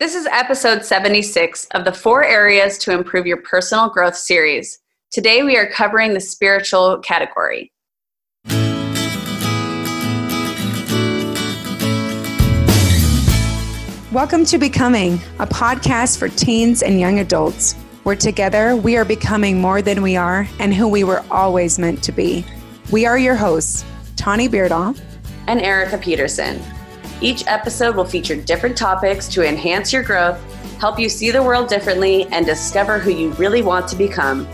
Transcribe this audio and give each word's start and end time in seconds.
This 0.00 0.14
is 0.14 0.26
episode 0.26 0.84
76 0.84 1.66
of 1.74 1.84
the 1.84 1.92
Four 1.92 2.22
Areas 2.22 2.78
to 2.78 2.92
Improve 2.92 3.26
Your 3.26 3.38
Personal 3.38 3.88
Growth 3.88 4.14
series. 4.14 4.78
Today 5.10 5.42
we 5.42 5.56
are 5.56 5.68
covering 5.68 6.14
the 6.14 6.20
spiritual 6.20 6.98
category. 6.98 7.72
Welcome 14.12 14.44
to 14.44 14.56
Becoming, 14.56 15.14
a 15.40 15.48
podcast 15.48 16.18
for 16.18 16.28
teens 16.28 16.84
and 16.84 17.00
young 17.00 17.18
adults, 17.18 17.72
where 18.04 18.14
together 18.14 18.76
we 18.76 18.96
are 18.96 19.04
becoming 19.04 19.60
more 19.60 19.82
than 19.82 20.00
we 20.00 20.14
are 20.14 20.46
and 20.60 20.72
who 20.72 20.86
we 20.86 21.02
were 21.02 21.24
always 21.28 21.76
meant 21.76 22.04
to 22.04 22.12
be. 22.12 22.44
We 22.92 23.04
are 23.04 23.18
your 23.18 23.34
hosts, 23.34 23.84
Tawny 24.14 24.48
Beardahl 24.48 24.96
and 25.48 25.60
Erica 25.60 25.98
Peterson. 25.98 26.62
Each 27.20 27.44
episode 27.48 27.96
will 27.96 28.04
feature 28.04 28.36
different 28.36 28.76
topics 28.76 29.26
to 29.30 29.44
enhance 29.44 29.92
your 29.92 30.04
growth, 30.04 30.40
help 30.78 31.00
you 31.00 31.08
see 31.08 31.32
the 31.32 31.42
world 31.42 31.68
differently, 31.68 32.26
and 32.30 32.46
discover 32.46 33.00
who 33.00 33.10
you 33.10 33.30
really 33.30 33.60
want 33.60 33.88
to 33.88 33.96
become. 33.96 34.46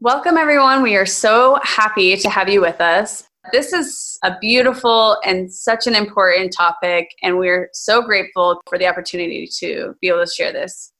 Welcome, 0.00 0.36
everyone. 0.36 0.82
We 0.82 0.96
are 0.96 1.06
so 1.06 1.60
happy 1.62 2.16
to 2.16 2.28
have 2.28 2.48
you 2.48 2.60
with 2.60 2.80
us. 2.80 3.22
This 3.52 3.72
is 3.72 4.18
a 4.24 4.36
beautiful 4.40 5.18
and 5.24 5.52
such 5.52 5.86
an 5.86 5.94
important 5.94 6.52
topic, 6.52 7.08
and 7.22 7.38
we're 7.38 7.68
so 7.72 8.02
grateful 8.02 8.60
for 8.68 8.78
the 8.78 8.88
opportunity 8.88 9.48
to 9.60 9.94
be 10.00 10.08
able 10.08 10.24
to 10.24 10.30
share 10.30 10.52
this. 10.52 10.90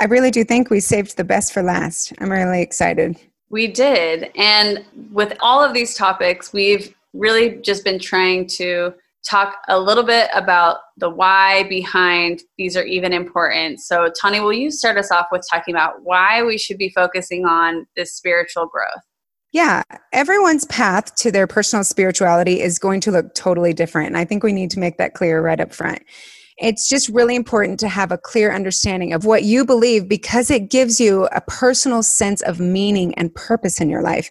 I 0.00 0.06
really 0.06 0.32
do 0.32 0.42
think 0.42 0.70
we 0.70 0.80
saved 0.80 1.16
the 1.16 1.24
best 1.24 1.52
for 1.52 1.62
last. 1.62 2.12
I'm 2.18 2.32
really 2.32 2.62
excited. 2.62 3.16
We 3.50 3.66
did. 3.66 4.30
And 4.36 4.84
with 5.12 5.36
all 5.40 5.62
of 5.62 5.74
these 5.74 5.94
topics, 5.94 6.52
we've 6.52 6.94
really 7.12 7.56
just 7.56 7.84
been 7.84 7.98
trying 7.98 8.46
to 8.46 8.94
talk 9.28 9.56
a 9.68 9.78
little 9.78 10.04
bit 10.04 10.30
about 10.32 10.78
the 10.96 11.10
why 11.10 11.64
behind 11.64 12.42
these 12.56 12.76
are 12.76 12.84
even 12.84 13.12
important. 13.12 13.80
So, 13.80 14.10
Tawny, 14.20 14.40
will 14.40 14.52
you 14.52 14.70
start 14.70 14.96
us 14.96 15.10
off 15.10 15.26
with 15.30 15.44
talking 15.50 15.74
about 15.74 16.02
why 16.02 16.42
we 16.42 16.56
should 16.56 16.78
be 16.78 16.90
focusing 16.90 17.44
on 17.44 17.86
this 17.96 18.14
spiritual 18.14 18.66
growth? 18.66 19.04
Yeah, 19.52 19.82
everyone's 20.12 20.64
path 20.66 21.16
to 21.16 21.32
their 21.32 21.48
personal 21.48 21.82
spirituality 21.82 22.60
is 22.60 22.78
going 22.78 23.00
to 23.00 23.10
look 23.10 23.34
totally 23.34 23.72
different. 23.72 24.08
And 24.08 24.16
I 24.16 24.24
think 24.24 24.44
we 24.44 24.52
need 24.52 24.70
to 24.70 24.78
make 24.78 24.96
that 24.98 25.14
clear 25.14 25.42
right 25.42 25.58
up 25.58 25.74
front 25.74 26.02
it's 26.60 26.88
just 26.88 27.08
really 27.08 27.34
important 27.34 27.80
to 27.80 27.88
have 27.88 28.12
a 28.12 28.18
clear 28.18 28.52
understanding 28.52 29.12
of 29.12 29.24
what 29.24 29.44
you 29.44 29.64
believe 29.64 30.08
because 30.08 30.50
it 30.50 30.70
gives 30.70 31.00
you 31.00 31.26
a 31.32 31.40
personal 31.40 32.02
sense 32.02 32.42
of 32.42 32.60
meaning 32.60 33.14
and 33.14 33.34
purpose 33.34 33.80
in 33.80 33.88
your 33.88 34.02
life. 34.02 34.30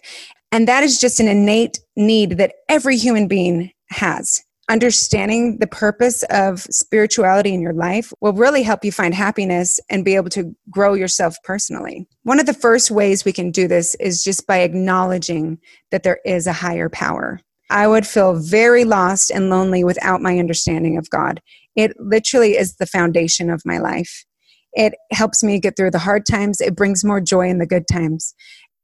And 0.52 0.66
that 0.68 0.82
is 0.82 1.00
just 1.00 1.20
an 1.20 1.28
innate 1.28 1.80
need 1.96 2.38
that 2.38 2.54
every 2.68 2.96
human 2.96 3.28
being 3.28 3.72
has. 3.90 4.42
Understanding 4.68 5.58
the 5.58 5.66
purpose 5.66 6.22
of 6.30 6.60
spirituality 6.60 7.52
in 7.52 7.60
your 7.60 7.72
life 7.72 8.12
will 8.20 8.32
really 8.32 8.62
help 8.62 8.84
you 8.84 8.92
find 8.92 9.12
happiness 9.12 9.80
and 9.90 10.04
be 10.04 10.14
able 10.14 10.30
to 10.30 10.54
grow 10.70 10.94
yourself 10.94 11.34
personally. 11.42 12.06
One 12.22 12.38
of 12.38 12.46
the 12.46 12.54
first 12.54 12.88
ways 12.88 13.24
we 13.24 13.32
can 13.32 13.50
do 13.50 13.66
this 13.66 13.96
is 13.96 14.22
just 14.22 14.46
by 14.46 14.58
acknowledging 14.58 15.58
that 15.90 16.04
there 16.04 16.20
is 16.24 16.46
a 16.46 16.52
higher 16.52 16.88
power. 16.88 17.40
I 17.70 17.86
would 17.86 18.06
feel 18.06 18.34
very 18.34 18.84
lost 18.84 19.30
and 19.30 19.48
lonely 19.48 19.84
without 19.84 20.22
my 20.22 20.38
understanding 20.38 20.96
of 20.98 21.10
God. 21.10 21.40
It 21.76 21.92
literally 21.98 22.56
is 22.56 22.76
the 22.76 22.86
foundation 22.86 23.50
of 23.50 23.62
my 23.64 23.78
life. 23.78 24.24
It 24.72 24.94
helps 25.12 25.42
me 25.42 25.58
get 25.58 25.76
through 25.76 25.90
the 25.90 25.98
hard 25.98 26.26
times, 26.26 26.60
it 26.60 26.76
brings 26.76 27.04
more 27.04 27.20
joy 27.20 27.48
in 27.48 27.58
the 27.58 27.66
good 27.66 27.88
times. 27.88 28.34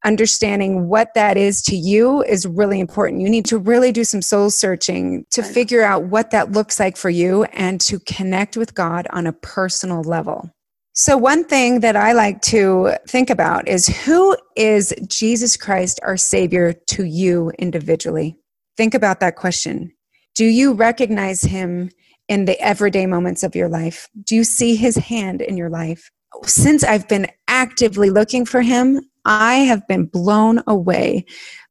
Understanding 0.05 0.89
what 0.89 1.15
that 1.15 1.37
is 1.37 1.63
to 1.63 1.77
you 1.77 2.23
is 2.23 2.47
really 2.47 2.79
important. 2.79 3.23
You 3.23 3.29
need 3.29 3.47
to 3.47 3.59
really 3.59 3.91
do 3.91 4.05
some 4.05 4.23
soul 4.23 4.51
searching 4.51 5.25
to 5.31 5.43
figure 5.43 5.83
out 5.83 6.05
what 6.05 6.31
that 6.31 6.53
looks 6.53 6.79
like 6.79 6.97
for 6.97 7.11
you 7.11 7.45
and 7.45 7.81
to 7.83 7.99
connect 8.01 8.57
with 8.57 8.75
God 8.75 9.09
on 9.11 9.27
a 9.27 9.33
personal 9.33 10.03
level. 10.03 10.51
So, 10.93 11.17
one 11.17 11.45
thing 11.45 11.81
that 11.81 11.97
I 11.97 12.13
like 12.13 12.41
to 12.43 12.97
think 13.09 13.31
about 13.31 13.69
is 13.69 13.87
who 13.87 14.37
is 14.57 14.95
Jesus 15.07 15.57
Christ, 15.57 16.01
our 16.03 16.17
Savior, 16.17 16.73
to 16.73 17.05
you 17.05 17.51
individually? 17.59 18.39
Think 18.77 18.95
about 18.95 19.21
that 19.21 19.37
question. 19.37 19.93
Do 20.35 20.45
you 20.45 20.73
recognize 20.73 21.43
him 21.43 21.91
in 22.29 22.45
the 22.45 22.61
everyday 22.61 23.07
moments 23.07 23.43
of 23.43 23.55
your 23.55 23.69
life? 23.69 24.09
Do 24.25 24.35
you 24.35 24.45
see 24.45 24.77
his 24.77 24.97
hand 24.97 25.41
in 25.41 25.57
your 25.57 25.71
life? 25.71 26.11
Since 26.45 26.85
I've 26.85 27.09
been 27.09 27.29
actively 27.49 28.11
looking 28.11 28.45
for 28.45 28.63
him, 28.63 29.01
I 29.25 29.57
have 29.57 29.87
been 29.89 30.07
blown 30.07 30.63
away 30.67 31.25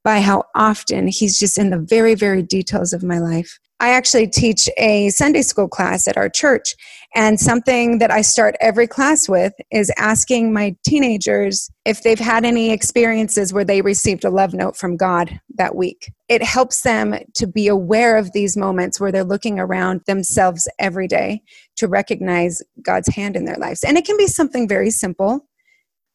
by 0.03 0.21
how 0.21 0.43
often 0.55 1.07
he's 1.07 1.39
just 1.39 1.57
in 1.57 1.69
the 1.69 1.79
very, 1.79 2.15
very 2.15 2.41
details 2.41 2.93
of 2.93 3.03
my 3.03 3.19
life. 3.19 3.59
I 3.79 3.89
actually 3.89 4.27
teach 4.27 4.69
a 4.77 5.09
Sunday 5.09 5.41
school 5.41 5.67
class 5.67 6.07
at 6.07 6.15
our 6.15 6.29
church, 6.29 6.75
and 7.13 7.39
something 7.39 7.99
that 7.99 8.11
I 8.11 8.21
start 8.21 8.55
every 8.61 8.87
class 8.87 9.27
with 9.27 9.53
is 9.71 9.91
asking 9.97 10.53
my 10.53 10.75
teenagers 10.85 11.69
if 11.85 12.03
they've 12.03 12.19
had 12.19 12.45
any 12.45 12.71
experiences 12.71 13.53
where 13.53 13.65
they 13.65 13.81
received 13.81 14.23
a 14.23 14.29
love 14.29 14.53
note 14.53 14.75
from 14.75 14.97
God 14.97 15.39
that 15.57 15.75
week. 15.75 16.11
It 16.29 16.41
helps 16.43 16.81
them 16.81 17.15
to 17.35 17.47
be 17.47 17.67
aware 17.67 18.17
of 18.17 18.31
these 18.31 18.57
moments 18.57 18.99
where 18.99 19.11
they're 19.11 19.23
looking 19.23 19.59
around 19.59 20.01
themselves 20.07 20.69
every 20.79 21.07
day 21.07 21.41
to 21.77 21.87
recognize 21.87 22.61
God's 22.81 23.09
hand 23.09 23.35
in 23.35 23.45
their 23.45 23.57
lives. 23.57 23.83
And 23.83 23.97
it 23.97 24.05
can 24.05 24.17
be 24.17 24.27
something 24.27 24.67
very 24.67 24.89
simple. 24.89 25.47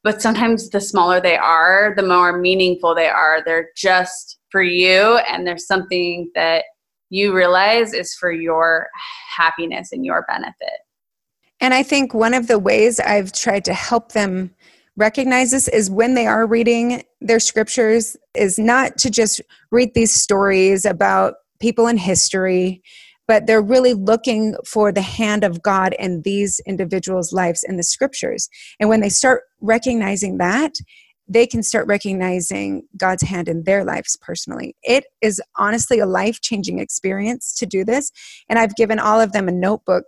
But 0.03 0.23
sometimes 0.23 0.71
the 0.71 0.81
smaller 0.81 1.21
they 1.21 1.37
are, 1.37 1.95
the 1.95 2.03
more 2.03 2.39
meaningful 2.39 2.95
they 2.95 3.09
are. 3.09 3.43
They're 3.45 3.69
just 3.77 4.39
for 4.51 4.63
you, 4.63 5.19
and 5.29 5.47
there's 5.47 5.67
something 5.67 6.31
that 6.35 6.65
you 7.11 7.35
realize 7.35 7.93
is 7.93 8.15
for 8.15 8.33
your 8.33 8.89
happiness 9.37 9.93
and 9.93 10.05
your 10.05 10.25
benefit. 10.29 10.81
And 11.61 11.75
I 11.75 11.83
think 11.83 12.15
one 12.15 12.33
of 12.33 12.47
the 12.47 12.59
ways 12.59 12.99
I've 13.01 13.33
tried 13.33 13.65
to 13.67 13.75
help 13.75 14.13
them 14.13 14.55
recognize 14.97 15.51
this 15.51 15.69
is 15.69 15.91
when 15.91 16.15
they 16.15 16.27
are 16.27 16.47
reading 16.47 17.03
their 17.21 17.41
scriptures 17.41 18.17
is 18.35 18.59
not 18.59 18.97
to 18.99 19.11
just 19.11 19.41
read 19.71 19.93
these 19.95 20.13
stories 20.13 20.85
about 20.85 21.35
people 21.61 21.87
in 21.87 21.99
history 21.99 22.83
but 23.31 23.47
they're 23.47 23.63
really 23.63 23.95
looking 23.95 24.57
for 24.67 24.91
the 24.91 25.03
hand 25.03 25.45
of 25.45 25.63
God 25.63 25.95
in 26.01 26.23
these 26.23 26.61
individuals' 26.67 27.33
lives 27.33 27.63
in 27.63 27.77
the 27.77 27.85
scriptures. 27.85 28.49
And 28.81 28.89
when 28.89 29.03
they 29.03 29.09
start 29.09 29.43
recognizing 29.61 30.39
that, 30.39 30.73
they 31.31 31.47
can 31.47 31.63
start 31.63 31.87
recognizing 31.87 32.83
God's 32.97 33.23
hand 33.23 33.49
in 33.49 33.63
their 33.63 33.85
lives 33.85 34.19
personally. 34.21 34.75
It 34.83 35.05
is 35.23 35.41
honestly 35.57 36.01
a 36.01 36.07
life 36.07 36.41
changing 36.41 36.81
experience 36.81 37.55
to 37.55 37.67
do 37.67 37.85
this. 37.85 38.11
And 38.49 38.59
I've 38.59 38.75
given 38.75 38.99
all 38.99 39.21
of 39.21 39.31
them 39.31 39.49
a 39.49 39.53
notebook 39.53 40.05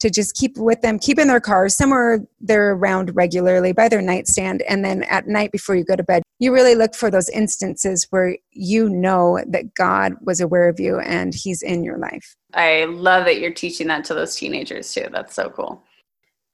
to 0.00 0.10
just 0.10 0.36
keep 0.36 0.56
with 0.56 0.80
them, 0.80 0.98
keep 0.98 1.18
in 1.18 1.28
their 1.28 1.40
cars, 1.40 1.76
somewhere 1.76 2.20
they're 2.40 2.72
around 2.72 3.14
regularly 3.14 3.72
by 3.72 3.88
their 3.88 4.02
nightstand. 4.02 4.62
And 4.62 4.84
then 4.84 5.02
at 5.04 5.28
night 5.28 5.52
before 5.52 5.76
you 5.76 5.84
go 5.84 5.96
to 5.96 6.02
bed, 6.02 6.22
you 6.38 6.52
really 6.52 6.74
look 6.74 6.94
for 6.94 7.10
those 7.10 7.28
instances 7.28 8.06
where 8.10 8.36
you 8.50 8.88
know 8.88 9.38
that 9.46 9.74
God 9.74 10.14
was 10.22 10.40
aware 10.40 10.68
of 10.68 10.80
you 10.80 10.98
and 10.98 11.34
He's 11.34 11.62
in 11.62 11.84
your 11.84 11.98
life. 11.98 12.36
I 12.54 12.84
love 12.84 13.24
that 13.26 13.38
you're 13.38 13.52
teaching 13.52 13.86
that 13.88 14.04
to 14.06 14.14
those 14.14 14.34
teenagers 14.34 14.92
too. 14.92 15.08
That's 15.12 15.34
so 15.34 15.50
cool. 15.50 15.83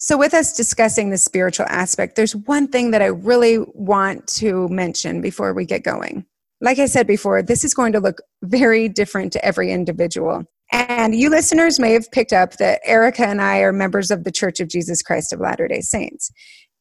So, 0.02 0.16
with 0.16 0.32
us 0.32 0.54
discussing 0.54 1.10
the 1.10 1.18
spiritual 1.18 1.66
aspect, 1.68 2.16
there's 2.16 2.34
one 2.34 2.68
thing 2.68 2.90
that 2.92 3.02
I 3.02 3.06
really 3.06 3.58
want 3.74 4.26
to 4.38 4.66
mention 4.68 5.20
before 5.20 5.52
we 5.52 5.66
get 5.66 5.84
going. 5.84 6.24
Like 6.62 6.78
I 6.78 6.86
said 6.86 7.06
before, 7.06 7.42
this 7.42 7.64
is 7.64 7.74
going 7.74 7.92
to 7.92 8.00
look 8.00 8.16
very 8.42 8.88
different 8.88 9.30
to 9.34 9.44
every 9.44 9.70
individual. 9.70 10.44
And 10.72 11.14
you 11.14 11.28
listeners 11.28 11.78
may 11.78 11.92
have 11.92 12.10
picked 12.12 12.32
up 12.32 12.54
that 12.54 12.80
Erica 12.84 13.26
and 13.26 13.42
I 13.42 13.58
are 13.58 13.74
members 13.74 14.10
of 14.10 14.24
the 14.24 14.30
Church 14.30 14.58
of 14.58 14.68
Jesus 14.68 15.02
Christ 15.02 15.34
of 15.34 15.40
Latter 15.40 15.68
day 15.68 15.80
Saints. 15.82 16.30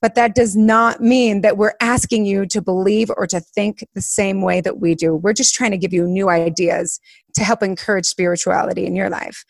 But 0.02 0.16
that 0.16 0.34
does 0.34 0.56
not 0.56 1.02
mean 1.02 1.42
that 1.42 1.58
we're 1.58 1.74
asking 1.82 2.26
you 2.26 2.46
to 2.46 2.62
believe 2.62 3.12
or 3.18 3.28
to 3.28 3.42
think 3.42 3.86
the 3.96 4.02
same 4.02 4.42
way 4.42 4.62
that 4.62 4.80
we 4.80 4.96
do. 4.96 5.14
We're 5.14 5.34
just 5.34 5.56
trying 5.56 5.72
to 5.72 5.78
give 5.78 5.92
you 5.92 6.08
new 6.08 6.30
ideas 6.30 7.02
to 7.36 7.44
help 7.44 7.64
encourage 7.64 8.06
spirituality 8.06 8.86
in 8.86 8.96
your 8.96 9.10
life. 9.10 9.44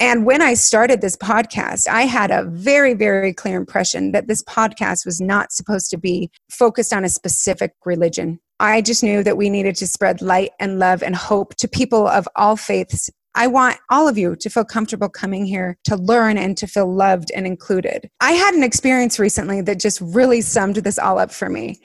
And 0.00 0.26
when 0.26 0.42
I 0.42 0.54
started 0.54 1.00
this 1.00 1.16
podcast, 1.16 1.86
I 1.88 2.02
had 2.02 2.30
a 2.30 2.44
very, 2.44 2.94
very 2.94 3.32
clear 3.32 3.56
impression 3.56 4.12
that 4.12 4.26
this 4.26 4.42
podcast 4.42 5.06
was 5.06 5.20
not 5.20 5.52
supposed 5.52 5.88
to 5.90 5.98
be 5.98 6.30
focused 6.50 6.92
on 6.92 7.04
a 7.04 7.08
specific 7.08 7.74
religion. 7.84 8.40
I 8.58 8.82
just 8.82 9.02
knew 9.02 9.22
that 9.22 9.36
we 9.36 9.50
needed 9.50 9.76
to 9.76 9.86
spread 9.86 10.20
light 10.20 10.50
and 10.58 10.78
love 10.78 11.02
and 11.02 11.14
hope 11.14 11.54
to 11.56 11.68
people 11.68 12.08
of 12.08 12.28
all 12.34 12.56
faiths. 12.56 13.08
I 13.36 13.46
want 13.46 13.78
all 13.90 14.08
of 14.08 14.16
you 14.16 14.36
to 14.36 14.50
feel 14.50 14.64
comfortable 14.64 15.08
coming 15.08 15.44
here 15.44 15.76
to 15.84 15.96
learn 15.96 16.38
and 16.38 16.56
to 16.58 16.66
feel 16.66 16.92
loved 16.92 17.30
and 17.34 17.46
included. 17.46 18.08
I 18.20 18.32
had 18.32 18.54
an 18.54 18.62
experience 18.62 19.18
recently 19.18 19.60
that 19.62 19.80
just 19.80 20.00
really 20.00 20.40
summed 20.40 20.76
this 20.76 20.98
all 20.98 21.18
up 21.18 21.32
for 21.32 21.48
me. 21.48 21.78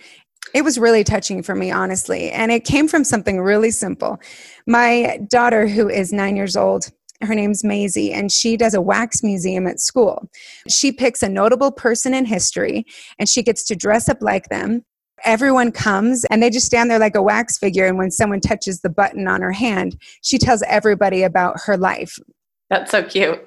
It 0.54 0.64
was 0.64 0.80
really 0.80 1.04
touching 1.04 1.44
for 1.44 1.56
me, 1.56 1.72
honestly. 1.72 2.32
And 2.32 2.52
it 2.52 2.66
came 2.66 2.88
from 2.88 3.04
something 3.04 3.40
really 3.40 3.72
simple. 3.72 4.20
My 4.68 5.20
daughter, 5.28 5.68
who 5.68 5.90
is 5.90 6.14
nine 6.14 6.36
years 6.36 6.56
old, 6.56 6.90
her 7.22 7.36
name's 7.36 7.64
Maisie, 7.64 8.14
and 8.14 8.32
she 8.32 8.56
does 8.56 8.74
a 8.74 8.82
wax 8.82 9.24
museum 9.24 9.68
at 9.68 9.80
school. 9.80 10.30
She 10.68 10.92
picks 10.92 11.22
a 11.22 11.30
notable 11.30 11.72
person 11.72 12.14
in 12.14 12.26
history 12.26 12.86
and 13.18 13.28
she 13.28 13.44
gets 13.44 13.64
to 13.66 13.76
dress 13.76 14.08
up 14.08 14.22
like 14.22 14.50
them. 14.50 14.86
Everyone 15.26 15.72
comes 15.72 16.24
and 16.26 16.42
they 16.42 16.50
just 16.50 16.66
stand 16.66 16.90
there 16.90 17.00
like 17.00 17.16
a 17.16 17.22
wax 17.22 17.58
figure. 17.58 17.86
And 17.86 17.98
when 17.98 18.10
someone 18.10 18.40
touches 18.40 18.80
the 18.82 18.90
button 18.90 19.28
on 19.28 19.42
her 19.42 19.52
hand, 19.52 19.98
she 20.22 20.38
tells 20.38 20.62
everybody 20.64 21.24
about 21.24 21.60
her 21.66 21.76
life. 21.76 22.18
That's 22.70 22.92
so 22.92 23.04
cute. 23.04 23.46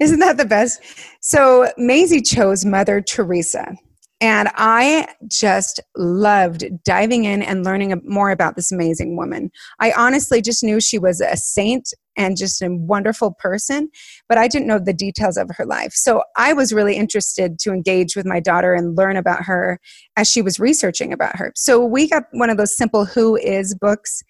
Isn't 0.00 0.18
that 0.20 0.36
the 0.36 0.44
best? 0.44 0.82
So 1.20 1.72
Maisie 1.78 2.20
chose 2.20 2.64
Mother 2.64 3.00
Teresa. 3.00 3.74
And 4.20 4.50
I 4.54 5.08
just 5.26 5.80
loved 5.96 6.64
diving 6.84 7.24
in 7.24 7.42
and 7.42 7.64
learning 7.64 8.00
more 8.04 8.30
about 8.30 8.54
this 8.54 8.70
amazing 8.70 9.16
woman. 9.16 9.50
I 9.80 9.92
honestly 9.92 10.40
just 10.40 10.62
knew 10.62 10.80
she 10.80 10.98
was 10.98 11.20
a 11.20 11.36
saint 11.36 11.92
and 12.16 12.36
just 12.36 12.62
a 12.62 12.68
wonderful 12.70 13.34
person, 13.38 13.88
but 14.28 14.38
I 14.38 14.48
didn't 14.48 14.66
know 14.66 14.78
the 14.78 14.92
details 14.92 15.36
of 15.36 15.50
her 15.56 15.64
life. 15.64 15.92
So 15.92 16.22
I 16.36 16.52
was 16.52 16.72
really 16.72 16.96
interested 16.96 17.58
to 17.60 17.72
engage 17.72 18.16
with 18.16 18.26
my 18.26 18.40
daughter 18.40 18.74
and 18.74 18.96
learn 18.96 19.16
about 19.16 19.44
her 19.44 19.80
as 20.16 20.30
she 20.30 20.42
was 20.42 20.60
researching 20.60 21.12
about 21.12 21.36
her. 21.36 21.52
So 21.56 21.84
we 21.84 22.08
got 22.08 22.24
one 22.32 22.50
of 22.50 22.56
those 22.56 22.76
simple 22.76 23.04
Who 23.04 23.36
Is 23.36 23.74
books. 23.74 24.22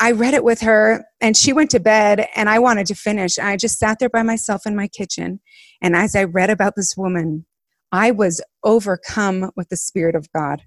I 0.00 0.10
read 0.12 0.34
it 0.34 0.42
with 0.42 0.60
her 0.62 1.04
and 1.20 1.36
she 1.36 1.52
went 1.52 1.70
to 1.70 1.80
bed 1.80 2.26
and 2.34 2.48
I 2.48 2.58
wanted 2.58 2.86
to 2.86 2.94
finish. 2.94 3.38
I 3.38 3.56
just 3.56 3.78
sat 3.78 3.98
there 4.00 4.08
by 4.08 4.22
myself 4.22 4.62
in 4.66 4.74
my 4.74 4.88
kitchen. 4.88 5.40
And 5.80 5.94
as 5.94 6.16
I 6.16 6.24
read 6.24 6.50
about 6.50 6.74
this 6.76 6.96
woman, 6.96 7.46
I 7.92 8.10
was 8.10 8.40
overcome 8.64 9.50
with 9.54 9.68
the 9.68 9.76
Spirit 9.76 10.16
of 10.16 10.32
God. 10.32 10.62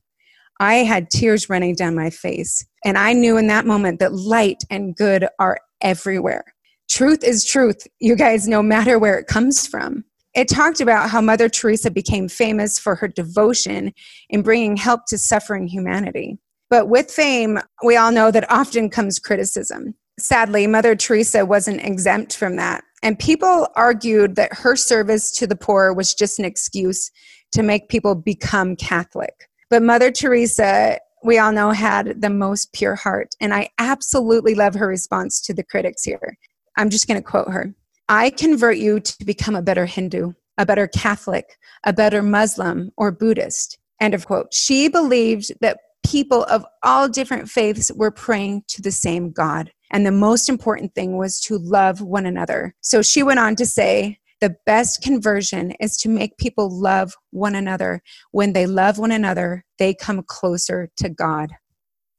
I 0.60 0.76
had 0.76 1.10
tears 1.10 1.50
running 1.50 1.76
down 1.76 1.96
my 1.96 2.10
face. 2.10 2.66
And 2.86 2.98
I 2.98 3.14
knew 3.14 3.36
in 3.36 3.48
that 3.48 3.66
moment 3.66 4.00
that 4.00 4.14
light 4.14 4.64
and 4.70 4.96
good 4.96 5.28
are 5.40 5.60
everywhere. 5.86 6.44
Truth 6.90 7.24
is 7.24 7.46
truth, 7.46 7.88
you 8.00 8.16
guys, 8.16 8.48
no 8.48 8.62
matter 8.62 9.00
where 9.00 9.18
it 9.18 9.28
comes 9.28 9.66
from. 9.66 10.04
It 10.34 10.50
talked 10.50 10.82
about 10.82 11.10
how 11.10 11.22
Mother 11.22 11.48
Teresa 11.48 11.90
became 11.90 12.28
famous 12.28 12.78
for 12.78 12.96
her 12.96 13.08
devotion 13.08 13.94
in 14.30 14.42
bringing 14.42 14.76
help 14.76 15.06
to 15.08 15.18
suffering 15.18 15.68
humanity. 15.68 16.38
But 16.70 16.90
with 16.90 17.10
fame, 17.10 17.60
we 17.84 17.96
all 17.96 18.12
know 18.12 18.32
that 18.32 18.52
often 18.52 18.90
comes 18.90 19.20
criticism. 19.20 19.96
Sadly, 20.20 20.68
Mother 20.68 20.96
Teresa 20.96 21.46
wasn't 21.46 21.86
exempt 21.86 22.36
from 22.36 22.56
that. 22.58 22.84
And 23.04 23.20
people 23.20 23.68
argued 23.76 24.36
that 24.36 24.54
her 24.54 24.76
service 24.76 25.32
to 25.34 25.48
the 25.48 25.56
poor 25.56 25.94
was 25.94 26.16
just 26.16 26.40
an 26.40 26.46
excuse 26.46 27.12
to 27.52 27.62
make 27.62 27.88
people 27.88 28.16
become 28.16 28.76
Catholic. 28.76 29.34
But 29.70 29.84
Mother 29.84 30.12
Teresa, 30.12 30.98
we 31.26 31.40
all 31.40 31.52
know, 31.52 31.72
had 31.72 32.22
the 32.22 32.30
most 32.30 32.72
pure 32.72 32.96
heart. 32.96 33.36
And 33.42 33.54
I 33.54 33.70
absolutely 33.80 34.54
love 34.54 34.76
her 34.76 34.88
response 34.88 35.42
to 35.42 35.54
the 35.54 35.64
critics 35.64 36.04
here. 36.04 36.38
I'm 36.78 36.90
just 36.90 37.08
going 37.08 37.20
to 37.20 37.28
quote 37.28 37.50
her 37.50 37.74
I 38.08 38.30
convert 38.30 38.78
you 38.78 39.00
to 39.00 39.26
become 39.26 39.56
a 39.56 39.64
better 39.64 39.88
Hindu, 39.88 40.34
a 40.60 40.66
better 40.66 40.88
Catholic, 40.88 41.58
a 41.84 41.92
better 41.92 42.22
Muslim, 42.22 42.92
or 42.98 43.12
Buddhist. 43.12 43.80
End 44.00 44.14
of 44.14 44.28
quote. 44.28 44.54
She 44.54 44.88
believed 44.88 45.52
that 45.62 45.80
people 46.06 46.44
of 46.44 46.64
all 46.84 47.10
different 47.10 47.50
faiths 47.50 47.92
were 47.96 48.12
praying 48.12 48.64
to 48.68 48.82
the 48.82 48.92
same 48.92 49.32
God. 49.32 49.72
And 49.92 50.06
the 50.06 50.12
most 50.12 50.50
important 50.50 50.94
thing 50.94 51.18
was 51.18 51.40
to 51.42 51.58
love 51.58 52.02
one 52.02 52.28
another. 52.28 52.76
So 52.82 53.02
she 53.02 53.24
went 53.24 53.40
on 53.40 53.56
to 53.56 53.66
say, 53.66 54.20
the 54.42 54.56
best 54.66 55.02
conversion 55.02 55.72
is 55.80 55.98
to 55.98 56.10
make 56.10 56.38
people 56.38 56.70
love 56.70 57.16
one 57.32 57.56
another. 57.56 58.02
When 58.32 58.54
they 58.54 58.66
love 58.66 58.98
one 58.98 59.12
another, 59.12 59.64
they 59.80 59.94
come 59.94 60.24
closer 60.24 60.90
to 60.98 61.10
God. 61.10 61.52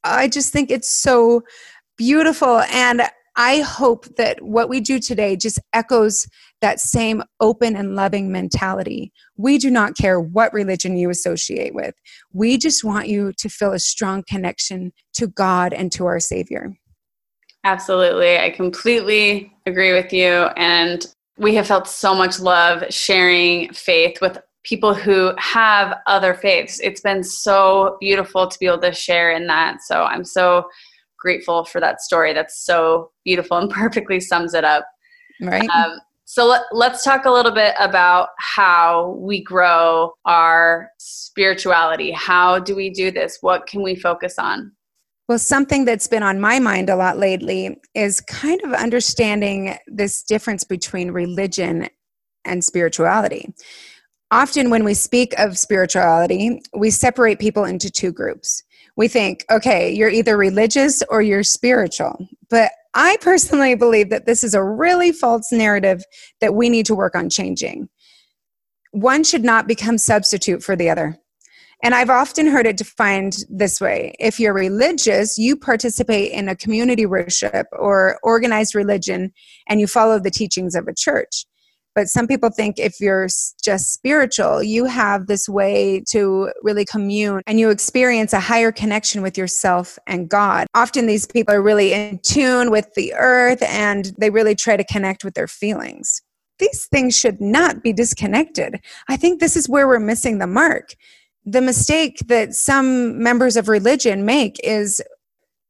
I 0.05 0.29
just 0.29 0.53
think 0.53 0.71
it's 0.71 0.89
so 0.89 1.43
beautiful. 1.97 2.61
And 2.61 3.03
I 3.37 3.61
hope 3.61 4.07
that 4.17 4.41
what 4.41 4.71
we 4.71 4.81
do 4.81 4.99
today 4.99 5.37
just 5.37 5.59
echoes 5.75 6.27
that 6.63 6.81
same 6.81 7.23
open 7.39 7.77
and 7.77 7.95
loving 7.95 8.33
mentality. 8.33 9.13
We 9.37 9.59
do 9.59 9.71
not 9.71 9.97
care 9.97 10.19
what 10.19 10.55
religion 10.55 10.97
you 10.97 11.11
associate 11.11 11.75
with. 11.75 11.95
We 12.33 12.57
just 12.57 12.83
want 12.83 13.09
you 13.09 13.35
to 13.37 13.49
feel 13.51 13.73
a 13.73 13.79
strong 13.79 14.25
connection 14.27 14.93
to 15.15 15.27
God 15.27 15.75
and 15.75 15.93
to 15.93 16.07
our 16.07 16.19
Savior. 16.19 16.73
Absolutely. 17.65 18.39
I 18.39 18.51
completely 18.51 19.53
agree 19.67 19.93
with 19.93 20.13
you. 20.13 20.47
And 20.57 21.05
we 21.39 21.55
have 21.55 21.67
felt 21.67 21.87
so 21.87 22.15
much 22.15 22.41
love 22.41 22.85
sharing 22.91 23.73
faith 23.73 24.21
with 24.21 24.39
people 24.63 24.95
who 24.95 25.33
have 25.39 25.99
other 26.07 26.35
faiths. 26.35 26.81
It's 26.81 27.01
been 27.01 27.23
so 27.23 27.97
beautiful 28.01 28.49
to 28.49 28.59
be 28.59 28.67
able 28.67 28.81
to 28.81 28.93
share 28.93 29.31
in 29.31 29.47
that. 29.47 29.83
So 29.83 30.03
I'm 30.03 30.25
so 30.25 30.69
grateful 31.19 31.65
for 31.65 31.81
that 31.81 32.01
story. 32.01 32.33
That's 32.33 32.65
so 32.65 33.11
beautiful 33.25 33.59
and 33.59 33.71
perfectly 33.83 34.21
sums 34.21 34.55
it 34.55 34.65
up. 34.65 34.87
Right. 35.41 35.69
Um, 35.71 35.99
so 36.25 36.47
let, 36.47 36.63
let's 36.73 37.05
talk 37.05 37.25
a 37.25 37.31
little 37.31 37.53
bit 37.53 37.75
about 37.79 38.31
how 38.39 39.17
we 39.21 39.43
grow 39.43 40.15
our 40.25 40.91
spirituality. 40.99 42.11
How 42.11 42.59
do 42.59 42.75
we 42.75 42.91
do 42.91 43.13
this? 43.13 43.39
What 43.43 43.67
can 43.69 43.83
we 43.83 43.95
focus 43.95 44.37
on? 44.39 44.73
Well, 45.29 45.39
something 45.41 45.85
that's 45.85 46.07
been 46.07 46.23
on 46.23 46.41
my 46.41 46.61
mind 46.61 46.89
a 46.89 46.95
lot 46.95 47.19
lately 47.19 47.81
is 47.95 48.21
kind 48.21 48.63
of 48.63 48.73
understanding 48.73 49.77
this 49.89 50.23
difference 50.23 50.63
between 50.63 51.11
religion 51.11 51.89
and 52.45 52.63
spirituality. 52.65 53.53
Often, 54.31 54.71
when 54.71 54.85
we 54.85 54.95
speak 54.95 55.37
of 55.39 55.59
spirituality, 55.59 56.61
we 56.77 56.91
separate 56.91 57.41
people 57.41 57.65
into 57.65 57.91
two 57.91 58.13
groups. 58.13 58.63
We 58.97 59.09
think, 59.09 59.45
okay, 59.51 59.93
you're 59.93 60.11
either 60.11 60.37
religious 60.37 61.03
or 61.09 61.23
you're 61.23 61.43
spiritual. 61.43 62.29
But 62.49 62.71
I 62.95 63.17
personally 63.21 63.75
believe 63.75 64.11
that 64.11 64.27
this 64.27 64.43
is 64.43 64.55
a 64.55 64.65
really 64.65 65.13
false 65.13 65.53
narrative 65.53 66.05
that 66.41 66.55
we 66.55 66.69
need 66.69 66.87
to 66.87 66.95
work 66.95 67.15
on 67.15 67.31
changing. 67.31 67.89
One 68.93 69.23
should 69.23 69.45
not 69.45 69.67
become 69.67 69.99
substitute 69.99 70.63
for 70.63 70.77
the 70.77 70.89
other. 70.89 71.19
And 71.83 71.95
I've 71.95 72.11
often 72.11 72.47
heard 72.47 72.67
it 72.67 72.79
defined 72.79 73.39
this 73.49 73.81
way 73.81 74.15
if 74.19 74.41
you're 74.41 74.55
religious, 74.55 75.39
you 75.39 75.57
participate 75.57 76.33
in 76.33 76.49
a 76.49 76.57
community 76.57 77.07
worship 77.07 77.67
or 77.73 78.19
organized 78.23 78.75
religion 78.75 79.33
and 79.69 79.81
you 79.81 79.87
follow 79.87 80.19
the 80.19 80.31
teachings 80.31 80.75
of 80.75 80.89
a 80.89 80.95
church. 80.95 81.45
But 81.95 82.09
some 82.09 82.27
people 82.27 82.51
think 82.51 82.79
if 82.79 83.01
you're 83.01 83.27
just 83.65 83.93
spiritual, 83.95 84.63
you 84.63 84.85
have 84.85 85.27
this 85.27 85.49
way 85.49 86.03
to 86.11 86.51
really 86.63 86.85
commune 86.85 87.41
and 87.47 87.59
you 87.59 87.71
experience 87.71 88.35
a 88.35 88.41
higher 88.41 88.71
connection 88.71 89.23
with 89.23 89.39
yourself 89.39 89.99
and 90.07 90.29
God. 90.29 90.67
Often 90.75 91.07
these 91.07 91.27
people 91.27 91.55
are 91.55 91.63
really 91.63 91.95
in 91.95 92.21
tune 92.23 92.71
with 92.71 92.93
the 92.97 93.15
earth 93.15 93.63
and 93.63 94.13
they 94.19 94.29
really 94.29 94.55
try 94.55 94.77
to 94.77 94.85
connect 94.85 95.25
with 95.25 95.33
their 95.33 95.49
feelings. 95.49 96.21
These 96.59 96.87
things 96.87 97.17
should 97.17 97.41
not 97.41 97.83
be 97.83 97.95
disconnected. 97.95 98.79
I 99.09 99.17
think 99.17 99.41
this 99.41 99.57
is 99.57 99.67
where 99.67 99.89
we're 99.89 99.99
missing 99.99 100.39
the 100.39 100.47
mark 100.47 100.95
the 101.47 101.63
mistake 101.63 102.19
that 102.27 102.55
some 102.55 103.23
members 103.23 103.57
of 103.57 103.69
religion 103.69 104.27
make 104.27 104.59
is 104.65 105.01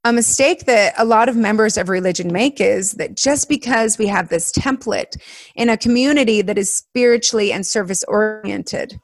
a 0.05 0.13
mistake 0.13 0.65
that 0.65 0.95
a 0.97 1.05
lot 1.05 1.29
of 1.29 1.37
members 1.37 1.77
of 1.77 1.89
religion 1.89 2.33
make 2.33 2.61
is 2.61 2.93
that 2.93 3.17
just 3.17 3.49
because 3.49 3.99
we 3.99 4.07
have 4.07 4.29
this 4.29 4.51
template 4.53 5.21
in 5.55 5.69
a 5.69 5.77
community 5.77 6.41
that 6.43 6.57
is 6.57 6.75
spiritually 6.75 7.53
and 7.53 7.67
service 7.67 8.05
oriented, 8.05 8.99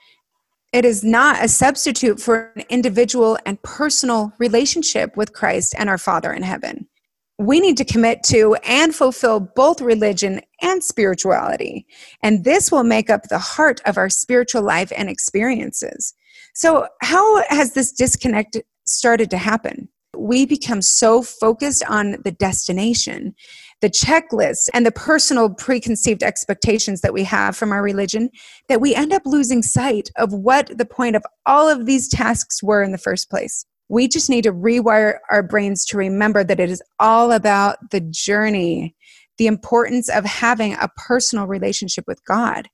it 0.73 0.87
is 0.87 1.05
not 1.05 1.45
a 1.45 1.49
substitute 1.49 2.21
for 2.21 2.53
an 2.57 2.65
individual 2.71 3.37
and 3.45 3.61
personal 3.63 4.33
relationship 4.39 5.17
with 5.17 5.35
Christ 5.35 5.75
and 5.77 5.91
our 5.91 5.99
Father 5.99 6.33
in 6.33 6.43
heaven. 6.43 6.89
We 7.39 7.61
need 7.61 7.77
to 7.79 7.85
commit 7.85 8.23
to 8.25 8.55
and 8.65 8.95
fulfill 8.95 9.41
both 9.41 9.81
religion 9.81 10.41
and 10.63 10.83
spirituality. 10.83 11.85
And 12.23 12.45
this 12.45 12.71
will 12.71 12.85
make 12.85 13.11
up 13.11 13.25
the 13.25 13.41
heart 13.41 13.81
of 13.85 13.99
our 13.99 14.09
spiritual 14.09 14.63
life 14.63 14.93
and 14.97 15.11
experiences. 15.11 16.15
So, 16.55 16.87
how 17.01 17.43
has 17.49 17.73
this 17.73 17.93
disconnect 17.93 18.59
started 18.87 19.31
to 19.31 19.39
happen? 19.39 19.89
We 20.17 20.45
become 20.45 20.83
so 20.83 21.23
focused 21.23 21.83
on 21.89 22.17
the 22.25 22.33
destination, 22.33 23.35
the 23.81 23.89
checklist, 23.89 24.69
and 24.75 24.85
the 24.85 24.93
personal 24.93 25.51
preconceived 25.51 26.23
expectations 26.23 27.01
that 27.01 27.15
we 27.15 27.25
have 27.25 27.57
from 27.57 27.73
our 27.73 27.83
religion 27.83 28.29
that 28.69 28.83
we 28.83 28.95
end 28.95 29.13
up 29.15 29.23
losing 29.25 29.63
sight 29.63 30.11
of 30.17 30.33
what 30.33 30.77
the 30.77 30.85
point 30.85 31.17
of 31.17 31.25
all 31.47 31.69
of 31.69 31.87
these 31.87 32.09
tasks 32.09 32.63
were 32.63 32.83
in 32.83 32.93
the 32.93 32.99
first 32.99 33.31
place. 33.31 33.65
We 33.89 34.07
just 34.07 34.29
need 34.29 34.45
to 34.45 34.53
rewire 34.53 35.19
our 35.31 35.43
brains 35.43 35.87
to 35.87 35.97
remember 35.97 36.45
that 36.45 36.61
it 36.61 36.71
is 36.71 36.83
all 36.99 37.33
about 37.33 37.79
the 37.91 38.01
journey 38.01 38.95
the 39.43 39.49
importance 39.49 40.09
of 40.09 40.25
having 40.25 40.75
a 40.75 40.89
personal 40.97 41.49
relationship 41.49 42.05
with 42.07 42.25
God. 42.25 42.69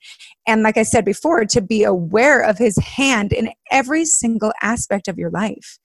And 0.46 0.62
like 0.62 0.76
I 0.76 0.82
said 0.82 1.02
before, 1.02 1.46
to 1.46 1.62
be 1.62 1.82
aware 1.82 2.42
of 2.42 2.58
His 2.58 2.76
hand 2.76 3.32
in 3.32 3.48
every 3.70 4.04
single 4.04 4.52
aspect 4.60 5.08
of 5.08 5.16
your 5.16 5.30
life. 5.30 5.78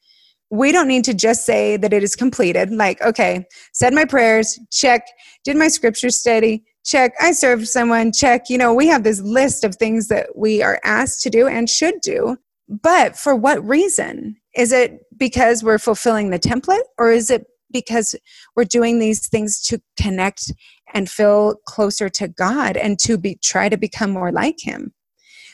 We 0.50 0.74
don't 0.74 0.90
need 0.90 1.06
to 1.06 1.14
just 1.14 1.46
say 1.46 1.78
that 1.78 1.94
it 1.94 2.04
is 2.04 2.18
completed, 2.18 2.70
like, 2.70 3.02
okay, 3.02 3.46
said 3.72 3.94
my 3.94 4.04
prayers, 4.04 4.60
check, 4.72 5.08
did 5.46 5.56
my 5.56 5.70
scripture 5.70 6.10
study, 6.10 6.66
check, 6.84 7.14
I 7.22 7.32
served 7.32 7.70
someone, 7.70 8.12
check. 8.12 8.50
You 8.50 8.58
know, 8.58 8.74
we 8.74 8.88
have 8.88 9.06
this 9.06 9.22
list 9.22 9.64
of 9.64 9.78
things 9.78 10.10
that 10.10 10.36
we 10.36 10.62
are 10.62 10.82
asked 10.84 11.22
to 11.22 11.30
do 11.30 11.48
and 11.48 11.70
should 11.70 12.02
do. 12.02 12.36
But 12.68 13.18
for 13.18 13.38
what 13.38 13.66
reason? 13.66 14.36
Is 14.54 14.74
it 14.74 15.00
because 15.16 15.64
we're 15.64 15.80
fulfilling 15.80 16.30
the 16.30 16.40
template 16.40 16.84
or 16.98 17.10
is 17.10 17.30
it 17.30 17.46
because 17.74 18.16
we're 18.56 18.64
doing 18.64 19.00
these 19.00 19.28
things 19.28 19.62
to 19.64 19.82
connect 20.00 20.52
and 20.94 21.10
feel 21.10 21.56
closer 21.66 22.08
to 22.10 22.28
God 22.28 22.78
and 22.78 22.98
to 23.00 23.18
be 23.18 23.36
try 23.36 23.68
to 23.68 23.78
become 23.78 24.12
more 24.12 24.32
like 24.32 24.58
him. 24.60 24.94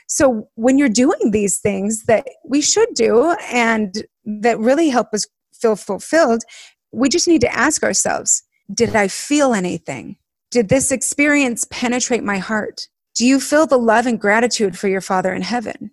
So 0.08 0.50
when 0.56 0.78
you're 0.78 0.90
doing 0.90 1.32
these 1.32 1.60
things 1.60 2.06
that 2.06 2.28
we 2.44 2.62
should 2.62 2.94
do 2.94 3.36
and 3.52 4.04
that 4.26 4.60
really 4.60 4.90
help 4.90 5.14
us 5.14 5.26
feel 5.54 5.76
fulfilled, 5.76 6.44
we 6.92 7.10
just 7.10 7.28
need 7.28 7.42
to 7.42 7.56
ask 7.56 7.84
ourselves 7.84 8.44
Did 8.74 8.96
I 8.96 9.08
feel 9.08 9.54
anything? 9.54 10.18
Did 10.52 10.70
this 10.70 10.92
experience 10.92 11.66
penetrate 11.70 12.24
my 12.24 12.40
heart? 12.40 12.88
Do 13.16 13.26
you 13.26 13.40
feel 13.40 13.68
the 13.68 13.78
love 13.78 14.08
and 14.08 14.20
gratitude 14.20 14.78
for 14.78 14.88
your 14.88 15.02
Father 15.02 15.34
in 15.34 15.42
heaven? 15.42 15.92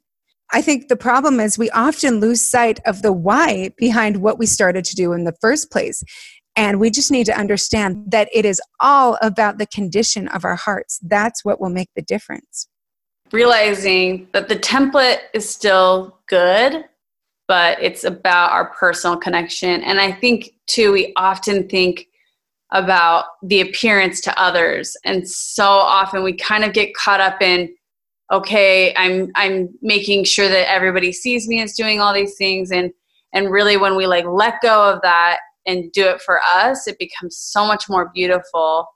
I 0.53 0.63
think 0.63 0.89
the 0.89 0.97
problem 0.97 1.41
is 1.41 1.59
we 1.59 1.71
often 1.71 2.21
lose 2.21 2.41
sight 2.41 2.81
of 2.87 3.03
the 3.03 3.13
why 3.13 3.71
behind 3.77 4.19
what 4.19 4.39
we 4.39 4.47
started 4.47 4.85
to 4.87 4.95
do 4.95 5.13
in 5.13 5.25
the 5.25 5.35
first 5.41 5.71
place. 5.71 6.03
And 6.55 6.81
we 6.81 6.89
just 6.89 7.11
need 7.11 7.27
to 7.27 7.39
understand 7.39 8.11
that 8.13 8.29
it 8.33 8.45
is 8.45 8.63
all 8.81 9.19
about 9.21 9.59
the 9.59 9.67
condition 9.67 10.29
of 10.29 10.45
our 10.45 10.57
hearts. 10.57 10.99
That's 11.03 11.45
what 11.45 11.61
will 11.61 11.69
make 11.69 11.91
the 11.95 12.03
difference. 12.03 12.69
Realizing 13.33 14.29
that 14.33 14.49
the 14.49 14.57
template 14.57 15.19
is 15.35 15.49
still 15.49 16.19
good, 16.29 16.85
but 17.49 17.83
it's 17.83 18.05
about 18.05 18.53
our 18.53 18.71
personal 18.71 19.17
connection. 19.17 19.83
And 19.83 20.01
I 20.01 20.13
think, 20.13 20.51
too, 20.67 20.93
we 20.93 21.13
often 21.17 21.69
think 21.69 22.07
about 22.73 23.27
the 23.43 23.61
appearance 23.61 24.21
to 24.23 24.41
others. 24.41 24.97
And 25.05 25.29
so 25.29 25.65
often 25.65 26.23
we 26.23 26.33
kind 26.33 26.65
of 26.65 26.73
get 26.73 26.95
caught 26.95 27.21
up 27.21 27.43
in, 27.43 27.75
okay, 28.33 28.95
I'm 28.97 29.31
I'm 29.35 29.69
making 29.83 30.25
sure 30.25 30.49
that 30.49 30.71
everybody 30.71 31.13
sees 31.13 31.47
me 31.49 31.63
as 31.63 31.75
doing 31.75 32.01
all 32.01 32.13
these 32.15 32.37
things 32.37 32.71
and 32.71 32.93
and 33.33 33.51
really 33.51 33.77
when 33.77 33.97
we 33.97 34.07
like 34.07 34.25
let 34.27 34.61
go 34.63 34.91
of 34.91 35.01
that 35.03 35.39
and 35.67 35.91
do 35.93 36.07
it 36.07 36.21
for 36.23 36.41
us, 36.43 36.87
it 36.87 36.99
becomes 36.99 37.37
so 37.37 37.67
much 37.67 37.89
more 37.89 38.11
beautiful. 38.15 38.87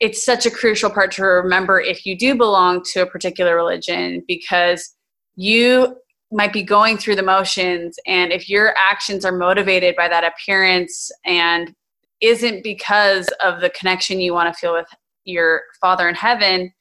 It's 0.00 0.24
such 0.24 0.46
a 0.46 0.50
crucial 0.50 0.90
part 0.90 1.12
to 1.12 1.24
remember 1.24 1.80
if 1.80 2.06
you 2.06 2.16
do 2.16 2.34
belong 2.34 2.82
to 2.92 3.02
a 3.02 3.06
particular 3.06 3.56
religion 3.56 4.22
because 4.26 4.94
you 5.36 5.96
might 6.32 6.52
be 6.52 6.62
going 6.62 6.98
through 6.98 7.16
the 7.16 7.22
motions 7.22 7.96
and 8.06 8.32
if 8.32 8.48
your 8.48 8.74
actions 8.76 9.24
are 9.24 9.36
motivated 9.36 9.94
by 9.94 10.08
that 10.08 10.24
appearance 10.24 11.10
and 11.24 11.74
isn't 12.20 12.64
because 12.64 13.28
of 13.42 13.60
the 13.60 13.70
connection 13.70 14.20
you 14.20 14.32
want 14.32 14.52
to 14.52 14.58
feel 14.58 14.72
with 14.72 14.88
your 15.24 15.62
father 15.80 16.08
in 16.08 16.14
heaven 16.14 16.72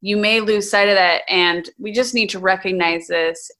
you 0.00 0.16
may 0.16 0.40
lose 0.40 0.70
sight 0.70 0.88
of 0.88 0.94
that 0.94 1.22
and 1.28 1.68
we 1.78 1.92
just 1.92 2.14
need 2.14 2.30
to 2.30 2.38
recognize 2.38 3.06
this. 3.06 3.50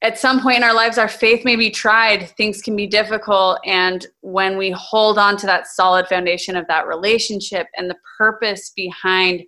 At 0.00 0.18
some 0.18 0.40
point 0.40 0.58
in 0.58 0.62
our 0.62 0.74
lives 0.74 0.96
our 0.96 1.08
faith 1.08 1.44
may 1.44 1.56
be 1.56 1.70
tried 1.70 2.28
things 2.36 2.62
can 2.62 2.76
be 2.76 2.86
difficult 2.86 3.58
and 3.64 4.06
when 4.20 4.56
we 4.56 4.70
hold 4.70 5.18
on 5.18 5.36
to 5.38 5.46
that 5.46 5.66
solid 5.66 6.06
foundation 6.06 6.56
of 6.56 6.66
that 6.68 6.86
relationship 6.86 7.66
and 7.76 7.90
the 7.90 7.96
purpose 8.16 8.70
behind 8.76 9.42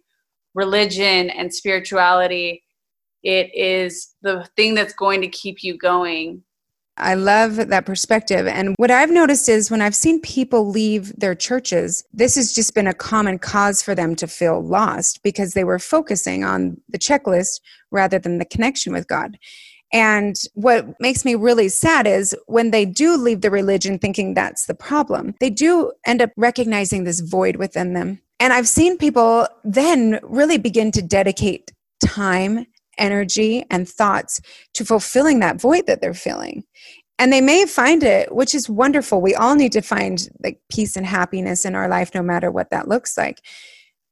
religion 0.55 1.31
and 1.31 1.55
spirituality 1.55 2.65
it 3.23 3.55
is 3.55 4.15
the 4.23 4.45
thing 4.57 4.75
that's 4.75 4.95
going 4.95 5.21
to 5.21 5.29
keep 5.29 5.63
you 5.63 5.79
going 5.79 6.43
I 7.01 7.15
love 7.15 7.57
that 7.57 7.87
perspective. 7.87 8.47
And 8.47 8.75
what 8.77 8.91
I've 8.91 9.11
noticed 9.11 9.49
is 9.49 9.71
when 9.71 9.83
I've 9.83 9.95
seen 9.95 10.21
people 10.21 10.69
leave 10.69 11.13
their 11.19 11.35
churches, 11.35 12.05
this 12.13 12.37
has 12.37 12.53
just 12.53 12.75
been 12.75 12.87
a 12.87 12.95
common 12.95 13.39
cause 13.39 13.83
for 13.83 13.95
them 13.95 14.15
to 14.17 14.27
feel 14.27 14.61
lost 14.63 15.23
because 15.23 15.53
they 15.53 15.65
were 15.65 15.79
focusing 15.79 16.45
on 16.45 16.81
the 16.89 16.99
checklist 16.99 17.61
rather 17.91 18.19
than 18.19 18.39
the 18.39 18.45
connection 18.45 18.93
with 18.93 19.09
God. 19.09 19.39
And 19.93 20.37
what 20.55 21.01
makes 21.01 21.25
me 21.25 21.35
really 21.35 21.69
sad 21.69 22.07
is 22.07 22.37
when 22.47 22.71
they 22.71 22.85
do 22.85 23.17
leave 23.17 23.41
the 23.41 23.51
religion 23.51 23.99
thinking 23.99 24.35
that's 24.35 24.67
the 24.67 24.75
problem, 24.75 25.35
they 25.41 25.51
do 25.51 25.93
end 26.07 26.23
up 26.23 26.31
recognizing 26.37 27.05
this 27.05 27.21
void 27.21 27.57
within 27.57 27.93
them. 27.95 28.21
And 28.39 28.53
I've 28.53 28.69
seen 28.69 28.97
people 28.97 29.47
then 29.65 30.21
really 30.23 30.59
begin 30.59 30.93
to 30.93 31.03
dedicate 31.03 31.73
time 32.05 32.67
energy 33.01 33.65
and 33.71 33.89
thoughts 33.89 34.41
to 34.75 34.85
fulfilling 34.85 35.41
that 35.41 35.61
void 35.61 35.87
that 35.87 36.01
they're 36.01 36.15
feeling. 36.15 36.65
And 37.19 37.33
they 37.33 37.41
may 37.41 37.67
find 37.67 38.03
it 38.03 38.35
which 38.35 38.55
is 38.55 38.69
wonderful. 38.69 39.21
We 39.21 39.35
all 39.35 39.55
need 39.55 39.73
to 39.73 39.83
find 39.83 40.29
like 40.43 40.61
peace 40.71 40.97
and 40.97 41.07
happiness 41.07 41.65
in 41.65 41.75
our 41.75 41.89
life 41.89 42.15
no 42.15 42.23
matter 42.23 42.51
what 42.51 42.71
that 42.71 42.89
looks 42.89 43.19
like. 43.19 43.41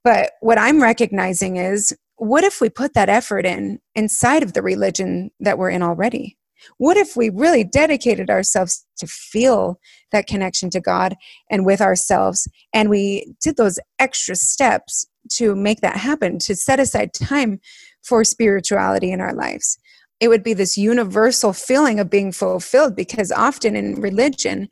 But 0.04 0.32
what 0.40 0.58
i'm 0.58 0.82
recognizing 0.82 1.56
is 1.56 1.96
what 2.16 2.44
if 2.44 2.60
we 2.60 2.68
put 2.68 2.94
that 2.94 3.08
effort 3.08 3.46
in 3.46 3.80
inside 3.94 4.42
of 4.42 4.52
the 4.52 4.62
religion 4.62 5.30
that 5.40 5.56
we're 5.56 5.70
in 5.70 5.82
already? 5.82 6.36
What 6.78 6.96
if 6.96 7.16
we 7.16 7.30
really 7.30 7.62
dedicated 7.62 8.28
ourselves 8.28 8.84
to 8.98 9.06
feel 9.06 9.78
that 10.10 10.26
connection 10.26 10.70
to 10.70 10.80
God 10.80 11.14
and 11.50 11.64
with 11.64 11.80
ourselves 11.80 12.48
and 12.74 12.90
we 12.90 13.34
did 13.40 13.56
those 13.56 13.78
extra 13.98 14.34
steps 14.34 15.06
to 15.34 15.54
make 15.54 15.80
that 15.80 15.96
happen, 15.96 16.38
to 16.40 16.56
set 16.56 16.80
aside 16.80 17.12
time 17.12 17.60
for 18.08 18.24
spirituality 18.24 19.12
in 19.12 19.20
our 19.20 19.34
lives. 19.34 19.78
It 20.18 20.28
would 20.28 20.42
be 20.42 20.54
this 20.54 20.78
universal 20.78 21.52
feeling 21.52 22.00
of 22.00 22.08
being 22.08 22.32
fulfilled 22.32 22.96
because 22.96 23.30
often 23.30 23.76
in 23.76 24.00
religion, 24.00 24.68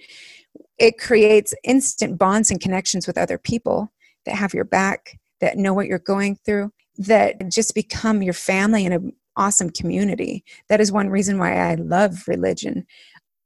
it 0.79 0.99
creates 0.99 1.55
instant 1.63 2.19
bonds 2.19 2.51
and 2.51 2.61
connections 2.61 3.07
with 3.07 3.19
other 3.19 3.39
people 3.39 3.93
that 4.25 4.35
have 4.35 4.55
your 4.55 4.65
back, 4.65 5.19
that 5.41 5.59
know 5.59 5.75
what 5.75 5.87
you're 5.87 5.99
going 5.99 6.37
through, 6.45 6.73
that 6.99 7.51
just 7.51 7.75
become 7.75 8.23
your 8.23 8.33
family 8.33 8.87
in 8.87 8.93
an 8.93 9.13
awesome 9.37 9.71
community. 9.71 10.43
That 10.69 10.81
is 10.81 10.91
one 10.91 11.11
reason 11.11 11.39
why 11.39 11.57
I 11.57 11.75
love 11.75 12.25
religion. 12.27 12.87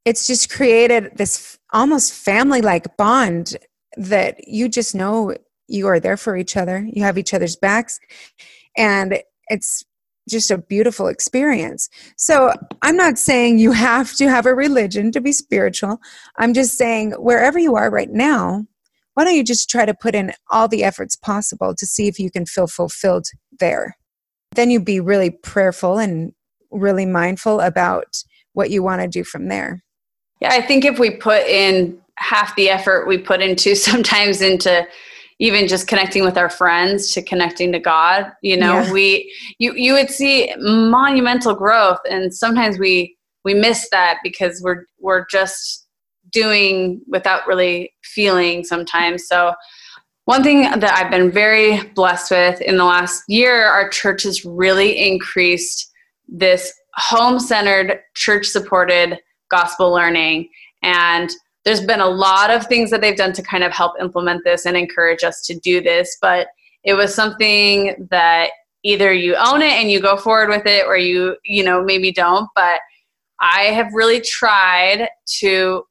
It's 0.05 0.25
just 0.25 0.49
created 0.49 1.11
this 1.17 1.59
almost 1.73 2.13
family 2.13 2.61
like 2.61 2.97
bond 2.97 3.57
that 3.97 4.47
you 4.47 4.69
just 4.69 4.95
know 4.95 5.35
you 5.67 5.87
are 5.87 5.99
there 5.99 6.17
for 6.17 6.35
each 6.37 6.57
other, 6.57 6.87
you 6.91 7.03
have 7.03 7.17
each 7.17 7.33
other's 7.33 7.55
backs, 7.55 7.99
and 8.75 9.21
it's 9.51 9.83
just 10.29 10.51
a 10.51 10.57
beautiful 10.57 11.07
experience. 11.07 11.89
So, 12.15 12.53
I'm 12.81 12.95
not 12.95 13.17
saying 13.17 13.59
you 13.59 13.71
have 13.71 14.13
to 14.15 14.29
have 14.29 14.45
a 14.45 14.55
religion 14.55 15.11
to 15.11 15.21
be 15.21 15.31
spiritual. 15.31 15.99
I'm 16.37 16.53
just 16.53 16.77
saying 16.77 17.11
wherever 17.13 17.59
you 17.59 17.75
are 17.75 17.89
right 17.89 18.11
now, 18.11 18.65
why 19.13 19.25
don't 19.25 19.35
you 19.35 19.43
just 19.43 19.69
try 19.69 19.85
to 19.85 19.93
put 19.93 20.15
in 20.15 20.31
all 20.49 20.67
the 20.67 20.83
efforts 20.83 21.15
possible 21.15 21.75
to 21.75 21.85
see 21.85 22.07
if 22.07 22.17
you 22.19 22.31
can 22.31 22.45
feel 22.45 22.67
fulfilled 22.67 23.25
there? 23.59 23.97
Then 24.55 24.69
you'd 24.69 24.85
be 24.85 24.99
really 24.99 25.29
prayerful 25.29 25.97
and 25.97 26.33
really 26.71 27.05
mindful 27.05 27.59
about 27.59 28.23
what 28.53 28.69
you 28.69 28.83
want 28.83 29.01
to 29.01 29.07
do 29.07 29.23
from 29.23 29.47
there. 29.47 29.83
Yeah, 30.39 30.49
I 30.51 30.61
think 30.61 30.85
if 30.85 30.97
we 30.97 31.11
put 31.11 31.43
in 31.43 31.99
half 32.15 32.55
the 32.55 32.69
effort 32.69 33.07
we 33.07 33.17
put 33.17 33.41
into 33.41 33.75
sometimes 33.75 34.41
into 34.41 34.87
even 35.41 35.67
just 35.67 35.87
connecting 35.87 36.23
with 36.23 36.37
our 36.37 36.51
friends 36.51 37.11
to 37.11 37.21
connecting 37.21 37.71
to 37.71 37.79
God, 37.79 38.31
you 38.43 38.55
know, 38.55 38.81
yeah. 38.81 38.91
we 38.93 39.35
you 39.57 39.73
you 39.73 39.93
would 39.93 40.09
see 40.09 40.53
monumental 40.59 41.55
growth 41.55 41.99
and 42.09 42.33
sometimes 42.33 42.77
we 42.77 43.17
we 43.43 43.55
miss 43.55 43.89
that 43.91 44.19
because 44.23 44.61
we're 44.63 44.85
we're 44.99 45.25
just 45.25 45.87
doing 46.31 47.01
without 47.07 47.45
really 47.47 47.91
feeling 48.03 48.63
sometimes. 48.63 49.27
So 49.27 49.53
one 50.25 50.43
thing 50.43 50.61
that 50.61 50.97
I've 50.97 51.11
been 51.11 51.31
very 51.31 51.81
blessed 51.95 52.29
with 52.29 52.61
in 52.61 52.77
the 52.77 52.85
last 52.85 53.23
year, 53.27 53.65
our 53.65 53.89
church 53.89 54.23
has 54.23 54.45
really 54.45 54.97
increased 55.11 55.91
this 56.27 56.71
home 56.93 57.39
centered, 57.39 57.99
church 58.13 58.45
supported 58.45 59.17
gospel 59.49 59.91
learning. 59.91 60.49
And 60.83 61.31
there's 61.63 61.85
been 61.85 62.01
a 62.01 62.07
lot 62.07 62.49
of 62.49 62.65
things 62.65 62.89
that 62.89 63.01
they've 63.01 63.17
done 63.17 63.33
to 63.33 63.43
kind 63.43 63.63
of 63.63 63.71
help 63.71 63.93
implement 63.99 64.43
this 64.43 64.65
and 64.65 64.75
encourage 64.75 65.23
us 65.23 65.41
to 65.45 65.57
do 65.59 65.81
this 65.81 66.17
but 66.21 66.47
it 66.83 66.93
was 66.93 67.13
something 67.13 68.07
that 68.09 68.49
either 68.83 69.13
you 69.13 69.35
own 69.35 69.61
it 69.61 69.73
and 69.73 69.91
you 69.91 69.99
go 70.01 70.17
forward 70.17 70.49
with 70.49 70.65
it 70.65 70.85
or 70.85 70.97
you 70.97 71.35
you 71.45 71.63
know 71.63 71.83
maybe 71.83 72.11
don't 72.11 72.49
but 72.55 72.79
i 73.39 73.63
have 73.63 73.93
really 73.93 74.21
tried 74.21 75.07
to 75.25 75.83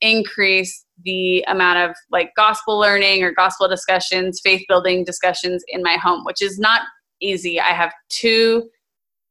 increase 0.00 0.84
the 1.04 1.44
amount 1.48 1.78
of 1.78 1.96
like 2.10 2.30
gospel 2.36 2.78
learning 2.78 3.22
or 3.22 3.32
gospel 3.32 3.68
discussions 3.68 4.40
faith 4.42 4.62
building 4.68 5.04
discussions 5.04 5.62
in 5.68 5.82
my 5.82 5.96
home 5.96 6.24
which 6.24 6.40
is 6.40 6.58
not 6.58 6.82
easy. 7.20 7.60
I 7.60 7.72
have 7.72 7.92
two 8.08 8.68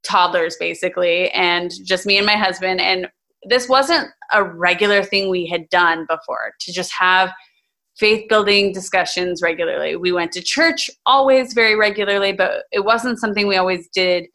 toddlers 0.03 0.55
basically 0.57 1.29
and 1.31 1.71
just 1.83 2.05
me 2.05 2.17
and 2.17 2.25
my 2.25 2.37
husband 2.37 2.79
and 2.79 3.07
this 3.43 3.69
wasn't 3.69 4.07
a 4.33 4.43
regular 4.43 5.03
thing 5.03 5.29
we 5.29 5.45
had 5.47 5.69
done 5.69 6.05
before 6.09 6.53
to 6.59 6.73
just 6.73 6.91
have 6.93 7.31
faith 7.97 8.27
building 8.29 8.73
discussions 8.73 9.41
regularly. 9.41 9.95
We 9.95 10.11
went 10.11 10.31
to 10.33 10.41
church 10.41 10.89
always 11.05 11.53
very 11.53 11.75
regularly, 11.75 12.31
but 12.31 12.63
it 12.71 12.85
wasn't 12.85 13.19
something 13.19 13.47
we 13.47 13.57
always 13.57 13.87
did 13.89 14.27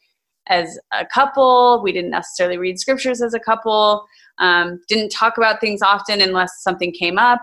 as 0.47 0.77
a 0.91 1.05
couple. 1.05 1.81
We 1.81 1.93
didn't 1.93 2.11
necessarily 2.11 2.57
read 2.57 2.79
scriptures 2.79 3.21
as 3.21 3.33
a 3.33 3.39
couple, 3.39 4.05
um, 4.39 4.79
didn't 4.89 5.11
talk 5.11 5.37
about 5.37 5.61
things 5.61 5.81
often 5.81 6.21
unless 6.21 6.61
something 6.61 6.91
came 6.91 7.17
up. 7.17 7.41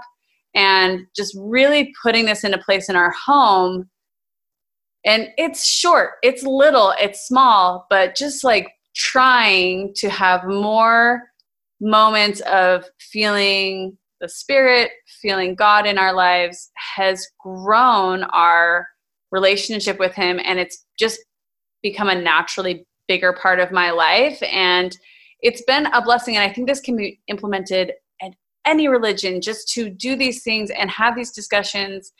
And 0.54 1.06
just 1.14 1.34
really 1.38 1.92
putting 2.02 2.26
this 2.26 2.42
into 2.42 2.58
place 2.58 2.88
in 2.88 2.96
our 2.96 3.12
home. 3.12 3.88
And 5.06 5.28
it's 5.38 5.64
short, 5.64 6.14
it's 6.22 6.42
little, 6.42 6.92
it's 7.00 7.26
small, 7.26 7.86
but 7.88 8.16
just 8.16 8.42
like 8.42 8.68
trying 8.94 9.94
to 9.94 10.10
have 10.10 10.44
more 10.44 11.29
moments 11.80 12.40
of 12.42 12.84
feeling 12.98 13.96
the 14.20 14.28
spirit, 14.28 14.90
feeling 15.22 15.54
God 15.54 15.86
in 15.86 15.98
our 15.98 16.12
lives 16.12 16.70
has 16.96 17.26
grown 17.38 18.24
our 18.24 18.86
relationship 19.30 19.98
with 19.98 20.14
Him, 20.14 20.40
and 20.44 20.58
it's 20.58 20.84
just 20.98 21.20
become 21.82 22.08
a 22.08 22.20
naturally 22.20 22.86
bigger 23.08 23.32
part 23.32 23.60
of 23.60 23.72
my 23.72 23.90
life. 23.90 24.42
And 24.42 24.96
it's 25.40 25.62
been 25.62 25.86
a 25.86 26.02
blessing, 26.02 26.36
and 26.36 26.48
I 26.48 26.52
think 26.52 26.68
this 26.68 26.80
can 26.80 26.96
be 26.96 27.20
implemented 27.28 27.92
in 28.20 28.34
any 28.66 28.88
religion 28.88 29.40
just 29.40 29.68
to 29.72 29.88
do 29.88 30.16
these 30.16 30.42
things 30.42 30.70
and 30.70 30.90
have 30.90 31.16
these 31.16 31.32
discussions 31.32 32.12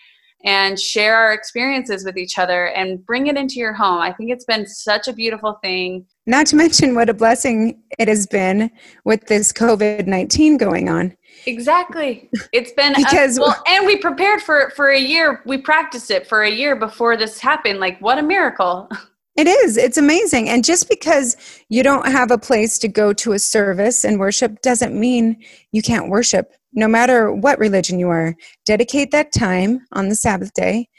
and 0.45 0.79
share 0.79 1.17
our 1.17 1.33
experiences 1.33 2.05
with 2.05 2.17
each 2.17 2.39
other 2.39 2.69
and 2.69 3.05
bring 3.05 3.27
it 3.27 3.37
into 3.37 3.57
your 3.57 3.73
home. 3.73 4.01
I 4.01 4.13
think 4.13 4.31
it's 4.31 4.45
been 4.45 4.67
such 4.67 5.07
a 5.09 5.13
beautiful 5.13 5.59
thing. 5.63 6.07
Not 6.27 6.47
to 6.47 6.57
mention 6.57 6.95
what 6.95 7.09
a 7.09 7.15
blessing 7.15 7.83
it 7.99 8.09
has 8.09 8.27
been 8.27 8.71
with 9.05 9.27
this 9.27 9.53
COVID 9.53 10.07
19 10.07 10.57
going 10.57 10.89
on. 10.89 11.17
Exactly. 11.47 12.31
It's 12.53 12.73
been 12.73 12.95
because 12.97 13.39
a, 13.39 13.43
well, 13.43 13.63
and 13.67 13.87
we 13.87 13.97
prepared 13.97 14.43
for 14.43 14.61
it 14.61 14.75
for 14.75 14.91
a 14.91 15.01
year. 15.01 15.43
We 15.47 15.59
practiced 15.59 16.11
it 16.11 16.27
for 16.27 16.43
a 16.43 16.51
year 16.51 16.77
before 16.77 17.17
this 17.17 17.39
happened. 17.39 17.81
Like 17.81 18.01
what 18.01 18.19
a 18.19 18.23
miracle. 18.23 18.89
It 19.41 19.49
is. 19.49 19.79
It's 19.79 19.97
amazing. 19.97 20.51
And 20.51 20.63
just 20.63 20.87
because 20.91 21.35
you 21.71 21.83
don't 21.83 22.07
have 22.07 22.31
a 22.31 22.37
place 22.37 22.79
to 22.81 22.89
go 22.89 23.15
to 23.15 23.33
a 23.33 23.39
service 23.39 24.05
and 24.05 24.21
worship 24.21 24.61
doesn't 24.61 24.95
mean 24.95 25.43
you 25.73 25.81
can't 25.81 26.11
worship 26.11 26.53
no 26.75 26.87
matter 26.87 27.33
what 27.33 27.59
religion 27.59 27.99
you 27.99 28.11
are, 28.11 28.37
dedicate 28.67 29.13
that 29.13 29.33
time 29.33 29.81
on 29.93 30.11
the 30.11 30.15
Sabbath 30.15 30.53
day 30.53 30.91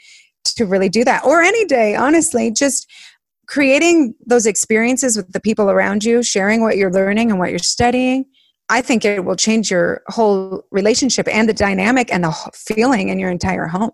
to 0.56 0.66
really 0.66 0.88
do 0.88 1.04
that, 1.04 1.24
or 1.24 1.40
any 1.40 1.64
day, 1.66 1.94
honestly. 1.94 2.50
Just 2.50 2.90
creating 3.46 4.12
those 4.26 4.44
experiences 4.44 5.16
with 5.16 5.30
the 5.32 5.40
people 5.40 5.70
around 5.70 6.02
you, 6.02 6.20
sharing 6.20 6.62
what 6.62 6.76
you're 6.76 6.90
learning 6.90 7.30
and 7.30 7.38
what 7.38 7.50
you're 7.50 7.60
studying. 7.60 8.24
I 8.68 8.82
think 8.82 9.04
it 9.04 9.24
will 9.24 9.36
change 9.36 9.70
your 9.70 10.02
whole 10.08 10.64
relationship 10.72 11.28
and 11.28 11.48
the 11.48 11.54
dynamic 11.54 12.12
and 12.12 12.24
the 12.24 12.32
feeling 12.56 13.08
in 13.08 13.20
your 13.20 13.30
entire 13.30 13.68
home. 13.68 13.92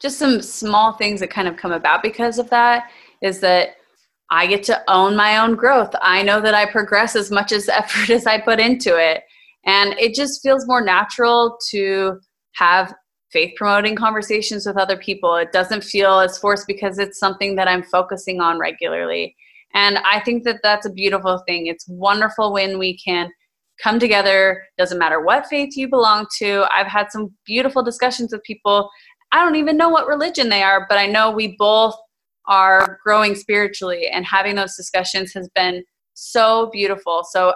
Just 0.00 0.18
some 0.18 0.40
small 0.40 0.94
things 0.94 1.20
that 1.20 1.28
kind 1.28 1.46
of 1.46 1.58
come 1.58 1.72
about 1.72 2.02
because 2.02 2.38
of 2.38 2.48
that 2.48 2.90
is 3.20 3.40
that 3.40 3.74
I 4.30 4.46
get 4.46 4.62
to 4.64 4.82
own 4.88 5.16
my 5.16 5.38
own 5.38 5.56
growth. 5.56 5.90
I 6.00 6.22
know 6.22 6.40
that 6.40 6.54
I 6.54 6.70
progress 6.70 7.16
as 7.16 7.30
much 7.30 7.52
as 7.52 7.68
effort 7.68 8.10
as 8.10 8.26
I 8.26 8.40
put 8.40 8.60
into 8.60 8.96
it. 8.96 9.22
And 9.66 9.94
it 9.98 10.14
just 10.14 10.42
feels 10.42 10.66
more 10.66 10.82
natural 10.82 11.58
to 11.70 12.18
have 12.54 12.94
faith 13.32 13.54
promoting 13.56 13.94
conversations 13.94 14.66
with 14.66 14.76
other 14.76 14.96
people. 14.96 15.36
It 15.36 15.52
doesn't 15.52 15.84
feel 15.84 16.18
as 16.18 16.38
forced 16.38 16.66
because 16.66 16.98
it's 16.98 17.18
something 17.18 17.56
that 17.56 17.68
I'm 17.68 17.82
focusing 17.82 18.40
on 18.40 18.58
regularly. 18.58 19.36
And 19.74 19.98
I 19.98 20.20
think 20.20 20.44
that 20.44 20.60
that's 20.62 20.86
a 20.86 20.92
beautiful 20.92 21.42
thing. 21.46 21.66
It's 21.66 21.86
wonderful 21.88 22.52
when 22.52 22.78
we 22.78 22.98
can 22.98 23.30
come 23.82 23.98
together, 23.98 24.64
doesn't 24.78 24.98
matter 24.98 25.20
what 25.20 25.46
faith 25.46 25.76
you 25.76 25.88
belong 25.88 26.26
to. 26.38 26.66
I've 26.74 26.86
had 26.86 27.10
some 27.10 27.32
beautiful 27.46 27.82
discussions 27.82 28.32
with 28.32 28.42
people. 28.42 28.90
I 29.32 29.42
don't 29.44 29.56
even 29.56 29.76
know 29.76 29.88
what 29.88 30.08
religion 30.08 30.48
they 30.48 30.62
are, 30.62 30.86
but 30.88 30.98
I 30.98 31.06
know 31.06 31.30
we 31.30 31.54
both 31.56 31.94
are 32.50 32.98
growing 33.02 33.34
spiritually, 33.34 34.08
and 34.12 34.26
having 34.26 34.56
those 34.56 34.76
discussions 34.76 35.32
has 35.32 35.48
been 35.54 35.82
so 36.12 36.68
beautiful. 36.72 37.24
So 37.30 37.54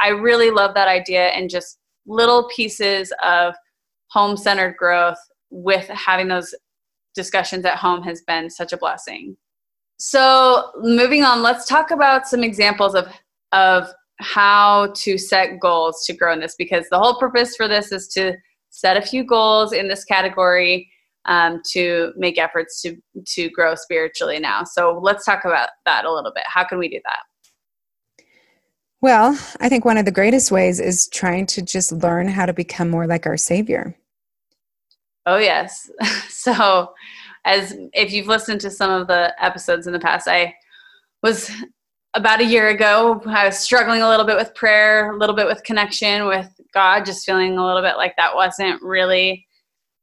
I 0.00 0.08
really 0.08 0.50
love 0.50 0.74
that 0.74 0.88
idea 0.88 1.28
and 1.28 1.48
just 1.48 1.78
little 2.06 2.48
pieces 2.54 3.12
of 3.24 3.54
home 4.10 4.36
centered 4.36 4.76
growth 4.76 5.18
with 5.50 5.86
having 5.88 6.28
those 6.28 6.54
discussions 7.14 7.64
at 7.64 7.78
home 7.78 8.02
has 8.02 8.20
been 8.26 8.50
such 8.50 8.72
a 8.72 8.76
blessing. 8.76 9.36
So 9.98 10.72
moving 10.76 11.24
on, 11.24 11.42
let's 11.42 11.66
talk 11.66 11.90
about 11.90 12.28
some 12.28 12.44
examples 12.44 12.94
of 12.94 13.08
of 13.52 13.88
how 14.20 14.92
to 14.94 15.16
set 15.16 15.60
goals 15.60 16.04
to 16.06 16.12
grow 16.12 16.32
in 16.32 16.40
this 16.40 16.54
because 16.56 16.88
the 16.90 16.98
whole 16.98 17.18
purpose 17.18 17.56
for 17.56 17.68
this 17.68 17.92
is 17.92 18.08
to 18.08 18.34
set 18.70 18.96
a 18.96 19.02
few 19.02 19.24
goals 19.24 19.72
in 19.72 19.88
this 19.88 20.04
category 20.04 20.90
um, 21.26 21.60
to 21.72 22.12
make 22.16 22.38
efforts 22.38 22.80
to 22.82 22.96
to 23.26 23.50
grow 23.50 23.74
spiritually 23.74 24.38
now. 24.38 24.64
So 24.64 24.98
let's 25.02 25.24
talk 25.24 25.44
about 25.44 25.68
that 25.84 26.04
a 26.04 26.12
little 26.12 26.32
bit. 26.32 26.44
How 26.46 26.64
can 26.64 26.78
we 26.78 26.88
do 26.88 27.00
that? 27.04 28.24
Well, 29.02 29.38
I 29.60 29.68
think 29.68 29.84
one 29.84 29.98
of 29.98 30.04
the 30.04 30.10
greatest 30.10 30.50
ways 30.50 30.80
is 30.80 31.08
trying 31.08 31.46
to 31.46 31.62
just 31.62 31.92
learn 31.92 32.28
how 32.28 32.46
to 32.46 32.52
become 32.52 32.88
more 32.88 33.06
like 33.06 33.26
our 33.26 33.36
Savior. 33.36 33.94
Oh, 35.26 35.36
yes. 35.36 35.90
so, 36.28 36.92
as 37.44 37.76
if 37.92 38.12
you've 38.12 38.26
listened 38.26 38.60
to 38.62 38.70
some 38.70 38.90
of 38.90 39.06
the 39.06 39.34
episodes 39.42 39.86
in 39.86 39.92
the 39.92 40.00
past, 40.00 40.26
I 40.26 40.54
was 41.22 41.50
about 42.14 42.40
a 42.40 42.44
year 42.44 42.68
ago, 42.68 43.20
I 43.26 43.46
was 43.46 43.58
struggling 43.58 44.02
a 44.02 44.08
little 44.08 44.24
bit 44.24 44.36
with 44.36 44.54
prayer, 44.54 45.12
a 45.12 45.18
little 45.18 45.36
bit 45.36 45.46
with 45.46 45.62
connection 45.64 46.26
with 46.26 46.48
God, 46.72 47.04
just 47.04 47.26
feeling 47.26 47.58
a 47.58 47.64
little 47.64 47.82
bit 47.82 47.96
like 47.96 48.16
that 48.16 48.34
wasn't 48.34 48.82
really 48.82 49.45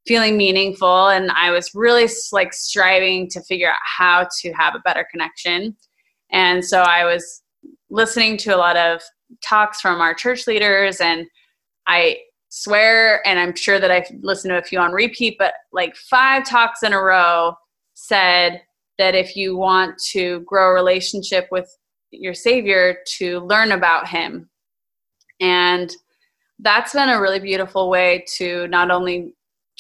feeling 0.06 0.38
meaningful. 0.38 1.10
And 1.10 1.32
I 1.32 1.52
was 1.52 1.72
really 1.74 2.10
like 2.32 2.54
striving 2.54 3.30
to 3.30 3.42
figure 3.42 3.70
out 3.70 3.80
how 3.84 4.28
to 4.42 4.52
have 4.54 4.76
a 4.76 4.80
better 4.80 5.08
connection. 5.10 5.76
And 6.32 6.64
so 6.64 6.82
I 6.82 7.06
was 7.06 7.44
listening 7.90 8.38
to 8.38 8.56
a 8.56 8.58
lot 8.58 8.76
of 8.76 9.02
talks 9.42 9.82
from 9.82 10.02
our 10.02 10.14
church 10.14 10.48
leaders 10.48 11.00
and 11.00 11.26
I 11.88 12.18
swear, 12.50 13.26
and 13.28 13.40
I'm 13.40 13.56
sure 13.56 13.80
that 13.80 13.92
I've 13.92 14.10
listened 14.22 14.52
to 14.52 14.60
a 14.60 14.64
few 14.64 14.80
on 14.80 14.92
repeat, 14.92 15.38
but 15.40 15.54
like 15.72 15.96
five 15.96 16.46
talks 16.46 16.84
in 16.84 16.94
a 16.94 17.02
row 17.02 17.56
said 17.96 18.62
that 18.98 19.16
if 19.16 19.36
you 19.36 19.58
want 19.58 19.98
to 20.12 20.42
grow 20.42 20.70
a 20.70 20.74
relationship 20.74 21.48
with 21.52 21.68
your 22.12 22.34
Savior, 22.36 22.98
to 23.18 23.40
learn 23.40 23.72
about 23.72 24.08
Him. 24.08 24.50
And 25.40 25.94
that's 26.60 26.94
been 26.94 27.10
a 27.10 27.20
really 27.20 27.40
beautiful 27.40 27.90
way 27.90 28.24
to 28.38 28.68
not 28.68 28.92
only 28.92 29.34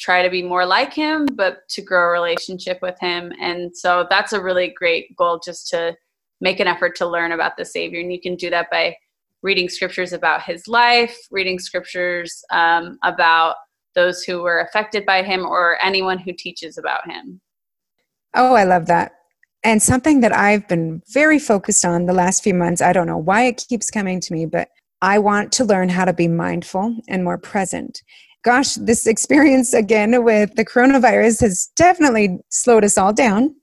try 0.04 0.22
to 0.22 0.30
be 0.30 0.44
more 0.44 0.66
like 0.66 0.94
Him, 0.94 1.26
but 1.34 1.68
to 1.70 1.82
grow 1.82 2.10
a 2.10 2.12
relationship 2.12 2.80
with 2.82 3.00
Him. 3.00 3.32
And 3.40 3.76
so 3.76 4.06
that's 4.10 4.34
a 4.34 4.42
really 4.42 4.74
great 4.78 5.16
goal 5.16 5.40
just 5.44 5.70
to 5.70 5.96
make 6.42 6.60
an 6.60 6.68
effort 6.68 6.96
to 6.98 7.08
learn 7.08 7.32
about 7.32 7.56
the 7.58 7.64
Savior. 7.64 8.02
And 8.02 8.12
you 8.12 8.20
can 8.20 8.36
do 8.36 8.50
that 8.50 8.70
by 8.70 8.98
reading 9.44 9.70
scriptures 9.70 10.14
about 10.14 10.42
his 10.42 10.68
life, 10.68 11.18
reading 11.32 11.60
scriptures 11.60 12.44
um, 12.52 12.98
about 13.04 13.56
those 13.96 14.24
who 14.24 14.42
were 14.42 14.62
affected 14.62 15.06
by 15.06 15.22
him, 15.22 15.46
or 15.46 15.78
anyone 15.84 16.18
who 16.18 16.34
teaches 16.34 16.78
about 16.78 17.10
him. 17.10 17.40
Oh, 18.34 18.56
I 18.56 18.64
love 18.64 18.88
that. 18.88 19.12
And 19.64 19.82
something 19.82 20.22
that 20.22 20.36
I've 20.36 20.68
been 20.68 21.02
very 21.14 21.40
focused 21.40 21.86
on 21.86 22.08
the 22.08 22.14
last 22.14 22.44
few 22.44 22.54
months, 22.54 22.82
I 22.82 22.92
don't 22.92 23.08
know 23.08 23.18
why 23.18 23.44
it 23.44 23.64
keeps 23.70 23.92
coming 23.92 24.20
to 24.22 24.34
me, 24.34 24.46
but 24.46 24.70
I 25.02 25.20
want 25.20 25.52
to 25.54 25.66
learn 25.66 25.90
how 25.90 26.06
to 26.06 26.14
be 26.14 26.28
mindful 26.28 26.96
and 27.08 27.24
more 27.24 27.38
present. 27.38 28.02
Gosh, 28.44 28.76
this 28.76 29.08
experience 29.08 29.74
again 29.74 30.24
with 30.24 30.56
the 30.56 30.66
coronavirus 30.66 31.42
has 31.42 31.70
definitely 31.78 32.40
slowed 32.50 32.84
us 32.84 32.98
all 32.98 33.14
down 33.14 33.56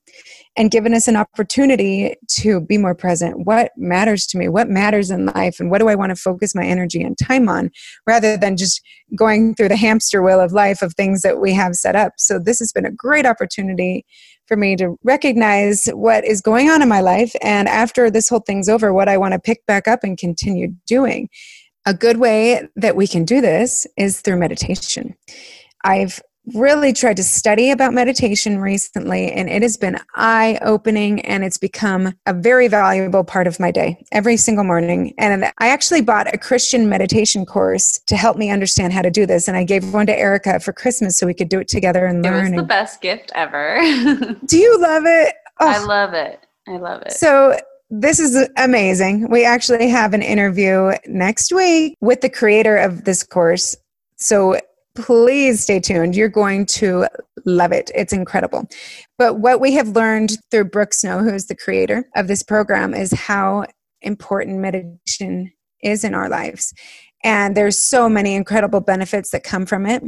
and 0.57 0.71
given 0.71 0.95
us 0.95 1.07
an 1.07 1.17
opportunity 1.17 2.15
to 2.29 2.61
be 2.63 2.79
more 2.79 2.95
present. 2.95 3.47
What 3.47 3.73
matters 3.77 4.27
to 4.29 4.39
me? 4.39 4.49
What 4.49 4.69
matters 4.69 5.11
in 5.11 5.27
life? 5.27 5.61
And 5.61 5.71
what 5.71 5.79
do 5.79 5.89
I 5.89 5.95
want 5.95 6.11
to 6.11 6.17
focus 6.17 6.55
my 6.55 6.65
energy 6.65 7.03
and 7.03 7.17
time 7.17 7.49
on 7.49 7.71
rather 8.07 8.39
than 8.39 8.57
just 8.57 8.81
going 9.15 9.55
through 9.55 9.69
the 9.69 9.77
hamster 9.77 10.23
wheel 10.23 10.41
of 10.41 10.53
life 10.53 10.81
of 10.81 10.95
things 10.95 11.21
that 11.23 11.41
we 11.41 11.53
have 11.53 11.75
set 11.75 11.95
up? 11.95 12.15
So, 12.17 12.39
this 12.39 12.59
has 12.59 12.73
been 12.73 12.87
a 12.87 12.91
great 12.91 13.27
opportunity 13.27 14.05
for 14.47 14.57
me 14.57 14.77
to 14.77 14.97
recognize 15.05 15.87
what 15.93 16.25
is 16.25 16.41
going 16.41 16.71
on 16.71 16.83
in 16.83 16.89
my 16.89 17.01
life. 17.01 17.33
And 17.43 17.69
after 17.69 18.11
this 18.11 18.29
whole 18.29 18.41
thing's 18.41 18.69
over, 18.69 18.93
what 18.93 19.09
I 19.09 19.19
want 19.19 19.33
to 19.35 19.39
pick 19.39 19.65
back 19.67 19.87
up 19.87 20.01
and 20.03 20.19
continue 20.19 20.69
doing. 20.87 21.29
A 21.87 21.95
good 21.95 22.19
way 22.19 22.69
that 22.77 22.97
we 22.97 23.07
can 23.07 23.25
do 23.25 23.41
this 23.41 23.87
is 23.97 24.21
through 24.21 24.39
meditation. 24.39 25.15
I've 25.85 26.21
really 26.55 26.93
tried 26.93 27.17
to 27.17 27.23
study 27.23 27.71
about 27.71 27.93
meditation 27.93 28.59
recently 28.59 29.31
and 29.31 29.49
it 29.49 29.63
has 29.63 29.77
been 29.77 29.99
eye 30.17 30.59
opening 30.63 31.21
and 31.21 31.45
it's 31.45 31.59
become 31.59 32.15
a 32.27 32.33
very 32.33 32.67
valuable 32.67 33.23
part 33.23 33.47
of 33.47 33.61
my 33.61 33.71
day 33.71 34.03
every 34.11 34.37
single 34.37 34.65
morning. 34.65 35.15
And 35.19 35.45
i 35.59 35.69
actually 35.69 36.01
bought 36.01 36.33
a 36.33 36.39
christian 36.39 36.89
meditation 36.89 37.45
course 37.45 38.01
to 38.07 38.17
help 38.17 38.37
me 38.37 38.51
understand 38.51 38.93
how 38.93 39.03
to 39.03 39.11
do 39.11 39.27
this 39.27 39.49
and 39.49 39.57
i 39.57 39.65
gave 39.65 39.93
one 39.93 40.07
to 40.07 40.19
erica 40.19 40.59
for 40.61 40.73
christmas 40.73 41.19
so 41.19 41.27
we 41.27 41.35
could 41.35 41.49
do 41.49 41.61
it 41.61 41.69
together 41.69 42.07
and 42.07 42.23
learn 42.23 42.47
it 42.47 42.57
was 42.57 42.63
the 42.63 42.67
best 42.67 43.01
gift 43.01 43.31
ever. 43.35 43.79
Do 44.47 44.57
you 44.57 44.81
love 44.81 45.05
it? 45.07 45.35
Oh. 45.61 45.69
i 45.69 45.79
love 45.79 46.15
it. 46.15 46.47
I 46.69 46.77
love 46.77 47.03
it. 47.03 47.13
So 47.13 47.59
this 47.91 48.21
is 48.21 48.49
amazing. 48.57 49.29
We 49.31 49.45
actually 49.45 49.89
have 49.89 50.15
an 50.15 50.23
interview 50.23 50.93
next 51.07 51.53
week 51.53 51.97
with 52.01 52.21
the 52.21 52.31
creator 52.31 52.77
of 52.77 53.05
this 53.05 53.25
course. 53.25 53.77
So 54.17 54.59
please 54.95 55.63
stay 55.63 55.81
tuned. 55.81 56.15
You're 56.15 56.29
going 56.29 56.67
to 56.67 57.07
love 57.45 57.73
it. 57.73 57.91
It's 57.95 58.13
incredible. 58.13 58.69
But 59.19 59.41
what 59.41 59.61
we 59.61 59.73
have 59.73 59.89
learned 59.89 60.39
through 60.51 60.67
Brooke 60.67 60.95
Snow, 60.95 61.19
who 61.19 61.35
is 61.35 61.47
the 61.47 61.57
creator 61.57 62.09
of 62.15 62.29
this 62.29 62.43
program, 62.43 62.95
is 62.95 63.13
how 63.13 63.65
important 64.03 64.59
meditation 64.59 65.53
is 65.83 66.05
in 66.05 66.15
our 66.15 66.29
lives. 66.29 66.73
And 67.25 67.57
there's 67.57 67.79
so 67.79 68.09
many 68.09 68.35
incredible 68.35 68.81
benefits 68.81 69.31
that 69.31 69.45
come 69.45 69.67
from 69.67 69.87
it. 69.87 70.03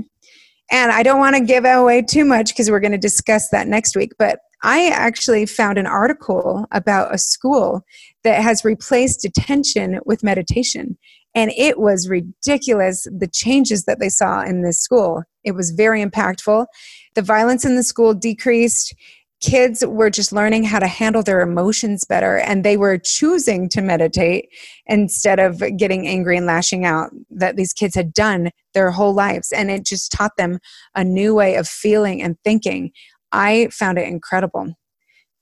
And 0.71 0.93
I 0.93 1.03
don't 1.03 1.19
want 1.19 1.37
to 1.37 1.45
give 1.45 1.65
away 1.65 2.03
too 2.03 2.25
much 2.25 2.49
because 2.49 2.71
we're 2.71 2.81
going 2.81 2.93
to 2.93 2.99
discuss 2.99 3.49
that 3.51 3.67
next 3.67 3.97
week. 3.97 4.13
But 4.19 4.39
I 4.63 4.89
actually 4.91 5.47
found 5.47 5.77
an 5.79 5.87
article 5.87 6.67
about 6.71 7.15
a 7.15 7.19
school 7.19 7.85
that 8.23 8.43
has 8.43 8.65
replaced 8.65 9.21
detention 9.23 9.99
with 10.07 10.23
meditation. 10.23 10.97
And 11.35 11.51
it 11.57 11.79
was 11.81 12.09
ridiculous 12.09 13.07
the 13.11 13.27
changes 13.27 13.85
that 13.85 13.99
they 13.99 14.09
saw 14.09 14.43
in 14.43 14.63
this 14.63 14.79
school. 14.79 15.25
It 15.45 15.53
was 15.53 15.71
very 15.71 16.05
impactful. 16.05 16.67
The 17.15 17.23
violence 17.23 17.65
in 17.65 17.75
the 17.77 17.83
school 17.83 18.15
decreased. 18.15 18.95
kids 19.43 19.85
were 19.85 20.09
just 20.09 20.33
learning 20.33 20.63
how 20.63 20.79
to 20.79 20.87
handle 20.87 21.23
their 21.23 21.41
emotions 21.41 22.05
better 22.05 22.39
and 22.39 22.65
they 22.65 22.77
were 22.77 22.97
choosing 22.97 23.69
to 23.69 23.83
meditate 23.83 24.49
instead 24.87 25.41
of 25.41 25.61
getting 25.77 26.07
angry 26.07 26.37
and 26.37 26.47
lashing 26.47 26.85
out 26.85 27.11
that 27.29 27.57
these 27.57 27.73
kids 27.73 27.97
had 27.97 28.15
done 28.15 28.51
their 28.73 28.93
whole 28.93 29.13
lives 29.13 29.51
and 29.51 29.69
it 29.69 29.85
just 29.85 30.13
taught 30.13 30.37
them 30.37 30.61
a 30.95 31.03
new 31.03 31.35
way 31.35 31.57
of 31.57 31.67
feeling 31.67 32.23
and 32.23 32.37
thinking 32.45 32.93
i 33.33 33.69
found 33.71 33.99
it 33.99 34.07
incredible 34.07 34.75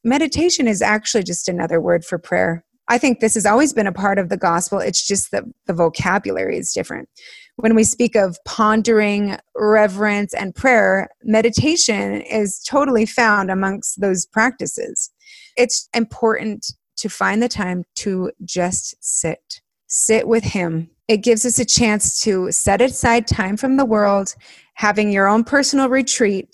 meditation 0.05 0.67
is 0.67 0.81
actually 0.81 1.23
just 1.23 1.49
another 1.49 1.81
word 1.81 2.05
for 2.05 2.19
prayer 2.19 2.65
I 2.91 2.99
think 2.99 3.21
this 3.21 3.35
has 3.35 3.47
always 3.47 3.73
been 3.73 3.87
a 3.87 3.93
part 3.93 4.19
of 4.19 4.31
the 4.31 4.37
gospel. 4.37 4.81
It's 4.81 5.07
just 5.07 5.31
that 5.31 5.45
the 5.67 5.73
vocabulary 5.73 6.59
is 6.59 6.73
different. 6.73 7.09
When 7.55 7.77
we 7.77 7.85
speak 7.85 8.17
of 8.17 8.37
pondering, 8.45 9.37
reverence, 9.55 10.35
and 10.35 10.53
prayer, 10.57 11.09
meditation 11.23 12.21
is 12.23 12.59
totally 12.59 13.07
found 13.07 13.49
amongst 13.49 14.01
those 14.01 14.27
practices. 14.27 15.13
It's 15.57 15.89
important 15.95 16.67
to 16.97 17.09
find 17.09 17.41
the 17.41 17.49
time 17.49 17.85
to 17.97 18.33
just 18.45 18.97
sit, 19.01 19.61
sit 19.87 20.27
with 20.27 20.43
Him. 20.43 20.91
It 21.07 21.19
gives 21.19 21.47
us 21.47 21.61
a 21.61 21.65
chance 21.65 22.21
to 22.23 22.51
set 22.51 22.81
aside 22.81 23.29
time 23.29 23.57
from 23.57 23.77
the 23.77 23.85
world, 23.85 24.35
having 24.75 25.13
your 25.13 25.29
own 25.29 25.45
personal 25.45 25.89
retreat, 25.89 26.53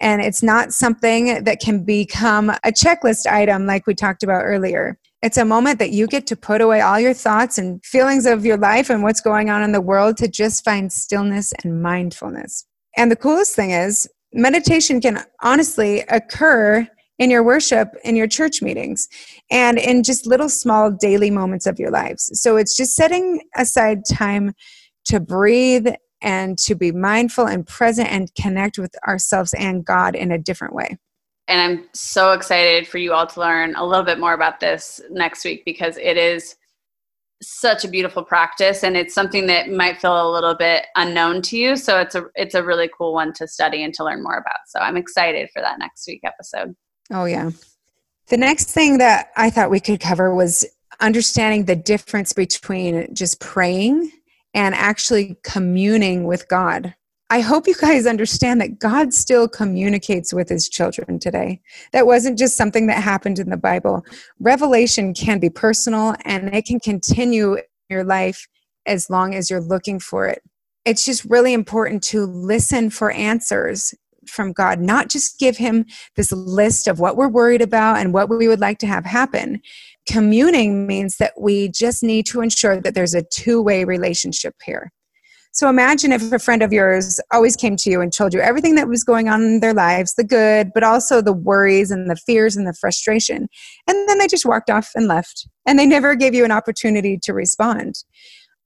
and 0.00 0.22
it's 0.22 0.42
not 0.42 0.72
something 0.72 1.44
that 1.44 1.60
can 1.60 1.84
become 1.84 2.50
a 2.50 2.72
checklist 2.72 3.26
item 3.26 3.66
like 3.66 3.86
we 3.86 3.94
talked 3.94 4.22
about 4.22 4.42
earlier. 4.42 4.98
It's 5.22 5.38
a 5.38 5.44
moment 5.44 5.78
that 5.78 5.90
you 5.90 6.06
get 6.06 6.26
to 6.28 6.36
put 6.36 6.60
away 6.60 6.80
all 6.80 7.00
your 7.00 7.14
thoughts 7.14 7.58
and 7.58 7.84
feelings 7.84 8.26
of 8.26 8.44
your 8.44 8.58
life 8.58 8.90
and 8.90 9.02
what's 9.02 9.20
going 9.20 9.48
on 9.48 9.62
in 9.62 9.72
the 9.72 9.80
world 9.80 10.16
to 10.18 10.28
just 10.28 10.64
find 10.64 10.92
stillness 10.92 11.52
and 11.64 11.82
mindfulness. 11.82 12.66
And 12.96 13.10
the 13.10 13.16
coolest 13.16 13.56
thing 13.56 13.70
is, 13.70 14.08
meditation 14.32 15.00
can 15.00 15.24
honestly 15.42 16.00
occur 16.10 16.86
in 17.18 17.30
your 17.30 17.42
worship, 17.42 17.88
in 18.04 18.14
your 18.14 18.26
church 18.26 18.60
meetings, 18.60 19.08
and 19.50 19.78
in 19.78 20.02
just 20.02 20.26
little 20.26 20.50
small 20.50 20.90
daily 20.90 21.30
moments 21.30 21.66
of 21.66 21.78
your 21.78 21.90
lives. 21.90 22.30
So 22.34 22.56
it's 22.56 22.76
just 22.76 22.94
setting 22.94 23.40
aside 23.56 24.02
time 24.10 24.52
to 25.06 25.18
breathe 25.18 25.88
and 26.20 26.58
to 26.58 26.74
be 26.74 26.92
mindful 26.92 27.46
and 27.46 27.66
present 27.66 28.10
and 28.10 28.34
connect 28.34 28.78
with 28.78 28.94
ourselves 29.06 29.54
and 29.54 29.84
God 29.84 30.14
in 30.14 30.30
a 30.30 30.38
different 30.38 30.74
way. 30.74 30.98
And 31.48 31.60
I'm 31.60 31.88
so 31.92 32.32
excited 32.32 32.88
for 32.88 32.98
you 32.98 33.12
all 33.12 33.26
to 33.26 33.40
learn 33.40 33.76
a 33.76 33.86
little 33.86 34.04
bit 34.04 34.18
more 34.18 34.34
about 34.34 34.58
this 34.58 35.00
next 35.10 35.44
week 35.44 35.64
because 35.64 35.96
it 35.96 36.16
is 36.16 36.56
such 37.42 37.84
a 37.84 37.88
beautiful 37.88 38.24
practice 38.24 38.82
and 38.82 38.96
it's 38.96 39.14
something 39.14 39.46
that 39.46 39.70
might 39.70 40.00
feel 40.00 40.28
a 40.28 40.32
little 40.32 40.54
bit 40.54 40.86
unknown 40.96 41.42
to 41.42 41.56
you. 41.56 41.76
So 41.76 42.00
it's 42.00 42.14
a 42.14 42.24
it's 42.34 42.54
a 42.54 42.62
really 42.62 42.90
cool 42.96 43.12
one 43.12 43.32
to 43.34 43.46
study 43.46 43.84
and 43.84 43.92
to 43.94 44.04
learn 44.04 44.22
more 44.22 44.38
about. 44.38 44.60
So 44.68 44.80
i'm 44.80 44.96
excited 44.96 45.50
for 45.52 45.60
that 45.60 45.78
next 45.78 46.06
week 46.06 46.20
episode. 46.24 46.74
Oh 47.12 47.26
yeah. 47.26 47.50
The 48.28 48.38
next 48.38 48.70
thing 48.70 48.98
that 48.98 49.28
i 49.36 49.50
thought 49.50 49.70
we 49.70 49.80
could 49.80 50.00
cover 50.00 50.34
was 50.34 50.64
understanding 51.00 51.66
the 51.66 51.76
difference 51.76 52.32
between 52.32 53.14
just 53.14 53.38
praying 53.38 54.10
and 54.56 54.74
actually 54.74 55.36
communing 55.44 56.24
with 56.24 56.48
god 56.48 56.94
I 57.28 57.40
hope 57.40 57.66
you 57.66 57.74
guys 57.74 58.06
understand 58.06 58.60
that 58.60 58.78
God 58.78 59.12
still 59.12 59.48
communicates 59.48 60.32
with 60.32 60.48
his 60.48 60.68
children 60.68 61.18
today. 61.18 61.60
That 61.92 62.06
wasn't 62.06 62.38
just 62.38 62.56
something 62.56 62.86
that 62.86 63.02
happened 63.02 63.40
in 63.40 63.50
the 63.50 63.56
Bible. 63.56 64.06
Revelation 64.38 65.12
can 65.12 65.40
be 65.40 65.50
personal 65.50 66.14
and 66.24 66.54
it 66.54 66.66
can 66.66 66.78
continue 66.78 67.54
in 67.54 67.64
your 67.90 68.04
life 68.04 68.46
as 68.86 69.10
long 69.10 69.34
as 69.34 69.50
you're 69.50 69.60
looking 69.60 69.98
for 69.98 70.28
it. 70.28 70.40
It's 70.84 71.04
just 71.04 71.24
really 71.24 71.52
important 71.52 72.04
to 72.04 72.26
listen 72.26 72.90
for 72.90 73.10
answers 73.10 73.92
from 74.28 74.52
God, 74.52 74.80
not 74.80 75.08
just 75.08 75.38
give 75.38 75.56
him 75.56 75.86
this 76.16 76.32
list 76.32 76.86
of 76.86 77.00
what 77.00 77.16
we're 77.16 77.28
worried 77.28 77.62
about 77.62 77.98
and 77.98 78.12
what 78.12 78.28
we 78.28 78.48
would 78.48 78.60
like 78.60 78.78
to 78.78 78.86
have 78.86 79.04
happen. 79.04 79.60
Communing 80.08 80.86
means 80.86 81.16
that 81.16 81.32
we 81.38 81.68
just 81.68 82.02
need 82.02 82.26
to 82.26 82.40
ensure 82.40 82.80
that 82.80 82.94
there's 82.94 83.14
a 83.14 83.22
two 83.22 83.62
way 83.62 83.84
relationship 83.84 84.54
here 84.64 84.92
so 85.56 85.70
imagine 85.70 86.12
if 86.12 86.30
a 86.32 86.38
friend 86.38 86.62
of 86.62 86.70
yours 86.70 87.18
always 87.32 87.56
came 87.56 87.76
to 87.76 87.90
you 87.90 88.02
and 88.02 88.12
told 88.12 88.34
you 88.34 88.40
everything 88.40 88.74
that 88.74 88.88
was 88.88 89.02
going 89.02 89.30
on 89.30 89.42
in 89.42 89.60
their 89.60 89.72
lives, 89.72 90.12
the 90.12 90.22
good, 90.22 90.70
but 90.74 90.82
also 90.82 91.22
the 91.22 91.32
worries 91.32 91.90
and 91.90 92.10
the 92.10 92.16
fears 92.16 92.58
and 92.58 92.66
the 92.66 92.74
frustration. 92.74 93.48
And 93.88 94.06
then 94.06 94.18
they 94.18 94.26
just 94.26 94.44
walked 94.44 94.68
off 94.68 94.90
and 94.94 95.08
left. 95.08 95.48
And 95.66 95.78
they 95.78 95.86
never 95.86 96.14
gave 96.14 96.34
you 96.34 96.44
an 96.44 96.52
opportunity 96.52 97.18
to 97.22 97.32
respond. 97.32 98.04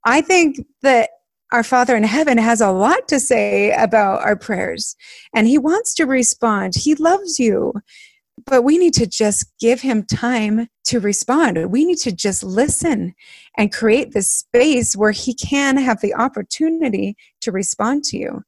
I 0.05 0.19
think 0.19 0.57
that 0.81 1.11
our 1.51 1.63
Father 1.63 1.95
in 1.95 2.03
heaven 2.03 2.37
has 2.37 2.61
a 2.61 2.71
lot 2.71 3.07
to 3.09 3.19
say 3.19 3.71
about 3.71 4.21
our 4.21 4.35
prayers, 4.35 4.95
and 5.35 5.47
He 5.47 5.57
wants 5.57 5.93
to 5.95 6.05
respond. 6.05 6.75
He 6.75 6.95
loves 6.95 7.39
you. 7.39 7.73
But 8.45 8.63
we 8.63 8.77
need 8.77 8.93
to 8.95 9.05
just 9.05 9.51
give 9.59 9.81
him 9.81 10.03
time 10.03 10.67
to 10.85 10.99
respond. 10.99 11.71
We 11.71 11.85
need 11.85 11.99
to 11.99 12.11
just 12.11 12.43
listen 12.43 13.13
and 13.57 13.71
create 13.71 14.13
this 14.13 14.31
space 14.31 14.95
where 14.95 15.11
he 15.11 15.35
can 15.35 15.77
have 15.77 16.01
the 16.01 16.15
opportunity 16.15 17.15
to 17.41 17.51
respond 17.51 18.03
to 18.05 18.17
you. 18.17 18.41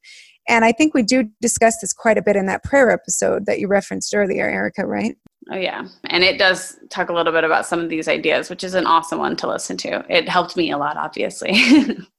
And 0.48 0.64
I 0.64 0.72
think 0.72 0.94
we 0.94 1.02
do 1.02 1.30
discuss 1.40 1.80
this 1.80 1.92
quite 1.92 2.18
a 2.18 2.22
bit 2.22 2.36
in 2.36 2.46
that 2.46 2.64
prayer 2.64 2.90
episode 2.90 3.46
that 3.46 3.60
you 3.60 3.68
referenced 3.68 4.14
earlier, 4.14 4.48
Erica, 4.48 4.86
right? 4.86 5.16
Oh, 5.50 5.56
yeah. 5.56 5.86
And 6.04 6.24
it 6.24 6.38
does 6.38 6.78
talk 6.90 7.08
a 7.08 7.12
little 7.12 7.32
bit 7.32 7.44
about 7.44 7.66
some 7.66 7.80
of 7.80 7.88
these 7.88 8.08
ideas, 8.08 8.48
which 8.50 8.64
is 8.64 8.74
an 8.74 8.86
awesome 8.86 9.18
one 9.18 9.36
to 9.36 9.46
listen 9.46 9.76
to. 9.78 10.04
It 10.08 10.28
helped 10.28 10.56
me 10.56 10.70
a 10.70 10.78
lot, 10.78 10.96
obviously. 10.96 11.52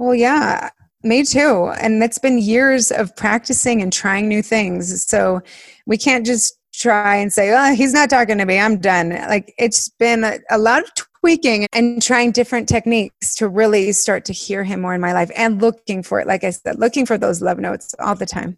well, 0.00 0.14
yeah, 0.14 0.70
me 1.02 1.22
too. 1.22 1.72
And 1.78 2.02
it's 2.02 2.18
been 2.18 2.38
years 2.38 2.90
of 2.90 3.14
practicing 3.16 3.82
and 3.82 3.92
trying 3.92 4.28
new 4.28 4.42
things. 4.42 5.06
So 5.06 5.42
we 5.86 5.98
can't 5.98 6.24
just 6.24 6.58
try 6.72 7.16
and 7.16 7.30
say, 7.30 7.52
oh, 7.52 7.74
he's 7.74 7.92
not 7.92 8.08
talking 8.08 8.38
to 8.38 8.46
me, 8.46 8.58
I'm 8.58 8.78
done. 8.78 9.10
Like 9.10 9.52
it's 9.58 9.90
been 9.90 10.24
a, 10.24 10.38
a, 10.50 10.56
lot 10.56 10.82
of 10.82 10.90
tweaking 11.20 11.66
and 11.74 12.00
trying 12.00 12.32
different 12.32 12.66
techniques 12.66 13.34
to 13.34 13.48
really 13.48 13.92
start 13.92 14.24
to 14.24 14.32
hear 14.32 14.64
him 14.64 14.80
more 14.80 14.94
in 14.94 15.02
my 15.02 15.12
life 15.12 15.30
and 15.36 15.60
looking 15.60 16.02
for 16.02 16.18
it. 16.18 16.26
Like 16.26 16.44
I 16.44 16.50
said, 16.50 16.78
looking 16.78 17.04
for 17.04 17.18
those 17.18 17.42
love 17.42 17.58
notes 17.58 17.94
all 17.98 18.14
the 18.14 18.24
time. 18.24 18.56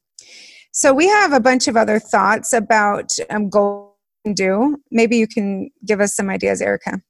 So 0.70 0.94
we 0.94 1.08
have 1.08 1.32
a 1.32 1.40
bunch 1.40 1.66
of 1.66 1.76
other 1.76 1.98
thoughts 1.98 2.52
about 2.52 3.12
um, 3.30 3.48
goal 3.48 3.98
and 4.24 4.36
do. 4.36 4.76
Maybe 4.92 5.16
you 5.16 5.26
can 5.26 5.70
give 5.84 6.00
us 6.00 6.14
some 6.14 6.30
ideas, 6.30 6.62
Erica. 6.62 7.02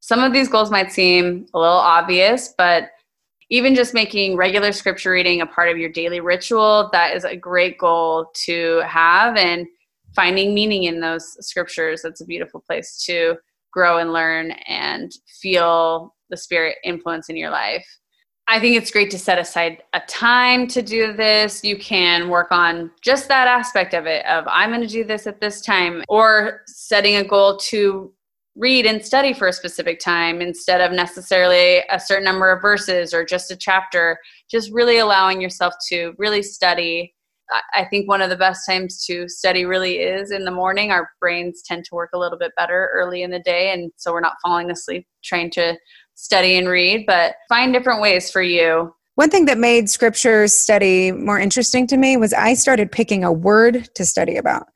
Some 0.00 0.20
of 0.20 0.34
these 0.34 0.48
goals 0.48 0.70
might 0.70 0.92
seem 0.92 1.46
a 1.54 1.58
little 1.58 1.74
obvious, 1.74 2.52
but 2.58 2.90
even 3.50 3.74
just 3.74 3.94
making 3.94 4.36
regular 4.36 4.72
scripture 4.72 5.10
reading 5.10 5.40
a 5.40 5.46
part 5.46 5.68
of 5.68 5.76
your 5.76 5.90
daily 5.90 6.20
ritual, 6.20 6.88
that 6.92 7.14
is 7.14 7.24
a 7.24 7.36
great 7.36 7.78
goal 7.78 8.30
to 8.44 8.80
have. 8.86 9.36
And 9.36 9.66
finding 10.14 10.54
meaning 10.54 10.84
in 10.84 11.00
those 11.00 11.36
scriptures 11.46 12.02
that's 12.02 12.20
a 12.20 12.26
beautiful 12.26 12.60
place 12.60 13.02
to 13.04 13.36
grow 13.72 13.98
and 13.98 14.12
learn 14.12 14.52
and 14.66 15.12
feel 15.40 16.14
the 16.30 16.36
spirit 16.36 16.76
influence 16.84 17.28
in 17.28 17.36
your 17.36 17.50
life 17.50 17.86
i 18.48 18.58
think 18.58 18.76
it's 18.76 18.90
great 18.90 19.10
to 19.10 19.18
set 19.18 19.38
aside 19.38 19.82
a 19.92 20.00
time 20.08 20.66
to 20.66 20.82
do 20.82 21.12
this 21.12 21.64
you 21.64 21.76
can 21.76 22.28
work 22.28 22.48
on 22.50 22.90
just 23.02 23.28
that 23.28 23.46
aspect 23.46 23.94
of 23.94 24.06
it 24.06 24.24
of 24.26 24.44
i'm 24.48 24.70
going 24.70 24.80
to 24.80 24.86
do 24.86 25.04
this 25.04 25.26
at 25.26 25.40
this 25.40 25.60
time 25.60 26.02
or 26.08 26.62
setting 26.66 27.16
a 27.16 27.24
goal 27.24 27.56
to 27.56 28.12
read 28.56 28.86
and 28.86 29.04
study 29.04 29.32
for 29.32 29.48
a 29.48 29.52
specific 29.52 30.00
time 30.00 30.40
instead 30.40 30.80
of 30.80 30.92
necessarily 30.92 31.82
a 31.90 32.00
certain 32.00 32.24
number 32.24 32.50
of 32.50 32.60
verses 32.60 33.14
or 33.14 33.24
just 33.24 33.50
a 33.50 33.56
chapter 33.56 34.18
just 34.50 34.72
really 34.72 34.98
allowing 34.98 35.40
yourself 35.40 35.72
to 35.88 36.12
really 36.18 36.42
study 36.42 37.14
I 37.74 37.84
think 37.84 38.08
one 38.08 38.22
of 38.22 38.30
the 38.30 38.36
best 38.36 38.66
times 38.68 39.04
to 39.06 39.28
study 39.28 39.64
really 39.64 39.98
is 39.98 40.30
in 40.30 40.44
the 40.44 40.50
morning. 40.50 40.90
Our 40.90 41.10
brains 41.20 41.62
tend 41.64 41.84
to 41.86 41.94
work 41.94 42.10
a 42.14 42.18
little 42.18 42.38
bit 42.38 42.52
better 42.56 42.90
early 42.94 43.22
in 43.22 43.30
the 43.30 43.40
day, 43.40 43.72
and 43.72 43.90
so 43.96 44.12
we're 44.12 44.20
not 44.20 44.36
falling 44.42 44.70
asleep 44.70 45.06
trying 45.24 45.50
to 45.52 45.76
study 46.14 46.56
and 46.56 46.68
read, 46.68 47.06
but 47.06 47.34
find 47.48 47.72
different 47.72 48.00
ways 48.00 48.30
for 48.30 48.42
you. 48.42 48.94
One 49.16 49.30
thing 49.30 49.46
that 49.46 49.58
made 49.58 49.90
scripture 49.90 50.48
study 50.48 51.12
more 51.12 51.38
interesting 51.38 51.86
to 51.88 51.96
me 51.96 52.16
was 52.16 52.32
I 52.32 52.54
started 52.54 52.92
picking 52.92 53.24
a 53.24 53.32
word 53.32 53.88
to 53.94 54.04
study 54.04 54.36
about 54.36 54.66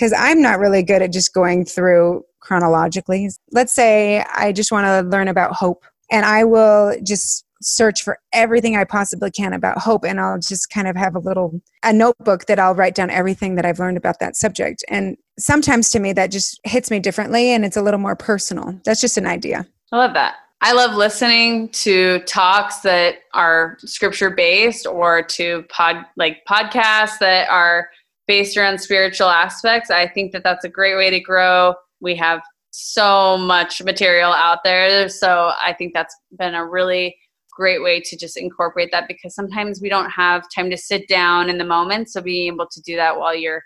because 0.00 0.14
I'm 0.16 0.40
not 0.40 0.58
really 0.58 0.82
good 0.82 1.02
at 1.02 1.12
just 1.12 1.34
going 1.34 1.66
through 1.66 2.24
chronologically. 2.40 3.28
Let's 3.52 3.74
say 3.74 4.24
I 4.34 4.50
just 4.50 4.72
want 4.72 4.86
to 4.86 5.06
learn 5.10 5.28
about 5.28 5.52
hope, 5.52 5.84
and 6.10 6.24
I 6.24 6.44
will 6.44 6.96
just 7.02 7.44
search 7.60 8.02
for 8.02 8.18
everything 8.32 8.74
I 8.74 8.84
possibly 8.84 9.30
can 9.30 9.52
about 9.52 9.76
hope 9.76 10.02
and 10.06 10.18
I'll 10.18 10.38
just 10.38 10.70
kind 10.70 10.88
of 10.88 10.96
have 10.96 11.14
a 11.14 11.18
little 11.18 11.60
a 11.84 11.92
notebook 11.92 12.46
that 12.46 12.58
I'll 12.58 12.74
write 12.74 12.94
down 12.94 13.10
everything 13.10 13.56
that 13.56 13.66
I've 13.66 13.78
learned 13.78 13.98
about 13.98 14.18
that 14.20 14.34
subject. 14.34 14.82
And 14.88 15.18
sometimes 15.38 15.90
to 15.90 15.98
me 15.98 16.14
that 16.14 16.30
just 16.30 16.58
hits 16.64 16.90
me 16.90 17.00
differently 17.00 17.50
and 17.50 17.62
it's 17.62 17.76
a 17.76 17.82
little 17.82 18.00
more 18.00 18.16
personal. 18.16 18.80
That's 18.86 19.02
just 19.02 19.18
an 19.18 19.26
idea. 19.26 19.66
I 19.92 19.98
love 19.98 20.14
that. 20.14 20.36
I 20.62 20.72
love 20.72 20.94
listening 20.94 21.68
to 21.70 22.20
talks 22.20 22.78
that 22.78 23.16
are 23.34 23.76
scripture 23.84 24.30
based 24.30 24.86
or 24.86 25.22
to 25.22 25.64
pod 25.68 26.06
like 26.16 26.38
podcasts 26.48 27.18
that 27.18 27.50
are 27.50 27.90
based 28.30 28.56
around 28.56 28.80
spiritual 28.80 29.28
aspects. 29.28 29.90
I 29.90 30.06
think 30.06 30.30
that 30.30 30.44
that's 30.44 30.64
a 30.64 30.68
great 30.68 30.94
way 30.94 31.10
to 31.10 31.18
grow. 31.18 31.74
We 32.00 32.14
have 32.14 32.40
so 32.70 33.36
much 33.36 33.82
material 33.82 34.32
out 34.32 34.60
there. 34.62 35.08
So 35.08 35.50
I 35.60 35.74
think 35.76 35.94
that's 35.94 36.16
been 36.38 36.54
a 36.54 36.64
really 36.64 37.16
great 37.50 37.82
way 37.82 37.98
to 37.98 38.16
just 38.16 38.36
incorporate 38.36 38.92
that 38.92 39.08
because 39.08 39.34
sometimes 39.34 39.80
we 39.82 39.88
don't 39.88 40.10
have 40.10 40.44
time 40.54 40.70
to 40.70 40.76
sit 40.76 41.08
down 41.08 41.50
in 41.50 41.58
the 41.58 41.64
moment. 41.64 42.08
So 42.08 42.22
being 42.22 42.54
able 42.54 42.68
to 42.70 42.80
do 42.82 42.94
that 42.94 43.18
while 43.18 43.34
you're 43.34 43.64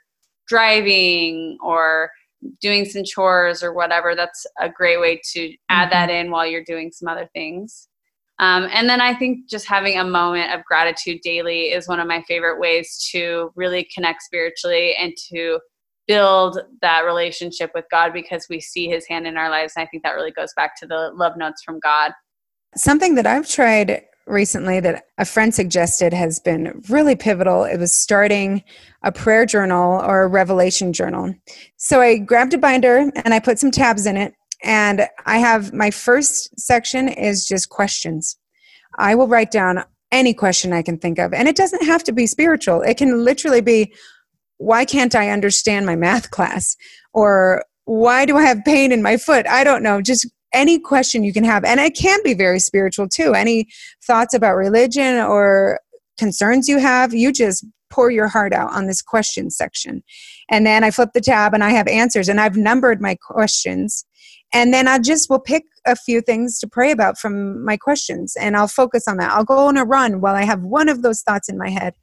driving 0.48 1.58
or 1.62 2.10
doing 2.62 2.86
some 2.86 3.04
chores 3.04 3.62
or 3.62 3.74
whatever, 3.74 4.14
that's 4.14 4.46
a 4.58 4.70
great 4.70 4.98
way 4.98 5.20
to 5.32 5.54
add 5.68 5.90
mm-hmm. 5.90 5.90
that 5.90 6.08
in 6.08 6.30
while 6.30 6.46
you're 6.46 6.64
doing 6.64 6.90
some 6.90 7.08
other 7.08 7.28
things. 7.34 7.88
Um, 8.40 8.68
and 8.72 8.88
then 8.88 9.00
I 9.00 9.14
think 9.14 9.48
just 9.48 9.66
having 9.66 9.98
a 9.98 10.04
moment 10.04 10.52
of 10.52 10.64
gratitude 10.64 11.20
daily 11.22 11.66
is 11.66 11.86
one 11.86 12.00
of 12.00 12.08
my 12.08 12.22
favorite 12.26 12.58
ways 12.58 13.08
to 13.12 13.52
really 13.54 13.88
connect 13.94 14.22
spiritually 14.22 14.94
and 14.96 15.12
to 15.32 15.60
build 16.06 16.58
that 16.82 17.02
relationship 17.02 17.70
with 17.74 17.84
God 17.90 18.12
because 18.12 18.46
we 18.50 18.60
see 18.60 18.88
his 18.88 19.06
hand 19.06 19.26
in 19.26 19.36
our 19.36 19.50
lives. 19.50 19.74
And 19.76 19.84
I 19.84 19.88
think 19.88 20.02
that 20.02 20.14
really 20.14 20.32
goes 20.32 20.52
back 20.54 20.78
to 20.80 20.86
the 20.86 21.12
love 21.14 21.36
notes 21.36 21.62
from 21.64 21.78
God. 21.80 22.12
Something 22.76 23.14
that 23.14 23.26
I've 23.26 23.48
tried 23.48 24.02
recently 24.26 24.80
that 24.80 25.04
a 25.18 25.24
friend 25.24 25.54
suggested 25.54 26.12
has 26.12 26.40
been 26.40 26.82
really 26.88 27.14
pivotal. 27.14 27.64
It 27.64 27.78
was 27.78 27.92
starting 27.92 28.62
a 29.02 29.12
prayer 29.12 29.46
journal 29.46 30.00
or 30.00 30.22
a 30.22 30.28
revelation 30.28 30.92
journal. 30.92 31.34
So 31.76 32.00
I 32.00 32.18
grabbed 32.18 32.54
a 32.54 32.58
binder 32.58 33.10
and 33.14 33.34
I 33.34 33.38
put 33.38 33.58
some 33.58 33.70
tabs 33.70 34.06
in 34.06 34.16
it. 34.16 34.34
And 34.64 35.06
I 35.26 35.38
have 35.38 35.72
my 35.72 35.90
first 35.90 36.58
section 36.58 37.08
is 37.08 37.46
just 37.46 37.68
questions. 37.68 38.36
I 38.98 39.14
will 39.14 39.28
write 39.28 39.50
down 39.50 39.84
any 40.10 40.32
question 40.32 40.72
I 40.72 40.82
can 40.82 40.98
think 40.98 41.18
of. 41.18 41.32
And 41.32 41.48
it 41.48 41.56
doesn't 41.56 41.84
have 41.84 42.04
to 42.04 42.12
be 42.12 42.26
spiritual, 42.26 42.82
it 42.82 42.96
can 42.96 43.24
literally 43.24 43.60
be 43.60 43.92
why 44.58 44.84
can't 44.84 45.14
I 45.14 45.30
understand 45.30 45.84
my 45.84 45.96
math 45.96 46.30
class? 46.30 46.76
Or 47.12 47.64
why 47.84 48.24
do 48.24 48.36
I 48.36 48.42
have 48.42 48.64
pain 48.64 48.92
in 48.92 49.02
my 49.02 49.16
foot? 49.16 49.46
I 49.46 49.64
don't 49.64 49.82
know. 49.82 50.00
Just 50.00 50.26
any 50.52 50.78
question 50.78 51.24
you 51.24 51.32
can 51.32 51.44
have. 51.44 51.64
And 51.64 51.80
it 51.80 51.96
can 51.96 52.20
be 52.22 52.34
very 52.34 52.60
spiritual 52.60 53.08
too. 53.08 53.34
Any 53.34 53.66
thoughts 54.06 54.32
about 54.32 54.54
religion 54.54 55.16
or 55.16 55.80
concerns 56.18 56.68
you 56.68 56.78
have, 56.78 57.12
you 57.12 57.32
just 57.32 57.66
pour 57.90 58.10
your 58.10 58.28
heart 58.28 58.52
out 58.52 58.72
on 58.72 58.86
this 58.86 59.02
question 59.02 59.50
section. 59.50 60.02
And 60.50 60.64
then 60.64 60.84
I 60.84 60.90
flip 60.90 61.10
the 61.12 61.20
tab 61.20 61.52
and 61.52 61.62
I 61.62 61.70
have 61.70 61.88
answers 61.88 62.28
and 62.28 62.40
I've 62.40 62.56
numbered 62.56 63.00
my 63.00 63.16
questions. 63.16 64.04
And 64.54 64.72
then 64.72 64.86
I 64.86 65.00
just 65.00 65.28
will 65.28 65.40
pick 65.40 65.64
a 65.84 65.96
few 65.96 66.20
things 66.20 66.60
to 66.60 66.68
pray 66.68 66.92
about 66.92 67.18
from 67.18 67.62
my 67.64 67.76
questions 67.76 68.36
and 68.40 68.56
I'll 68.56 68.68
focus 68.68 69.08
on 69.08 69.16
that. 69.16 69.32
I'll 69.32 69.44
go 69.44 69.66
on 69.66 69.76
a 69.76 69.84
run 69.84 70.20
while 70.20 70.36
I 70.36 70.44
have 70.44 70.62
one 70.62 70.88
of 70.88 71.02
those 71.02 71.22
thoughts 71.22 71.48
in 71.48 71.58
my 71.58 71.68
head. 71.68 71.94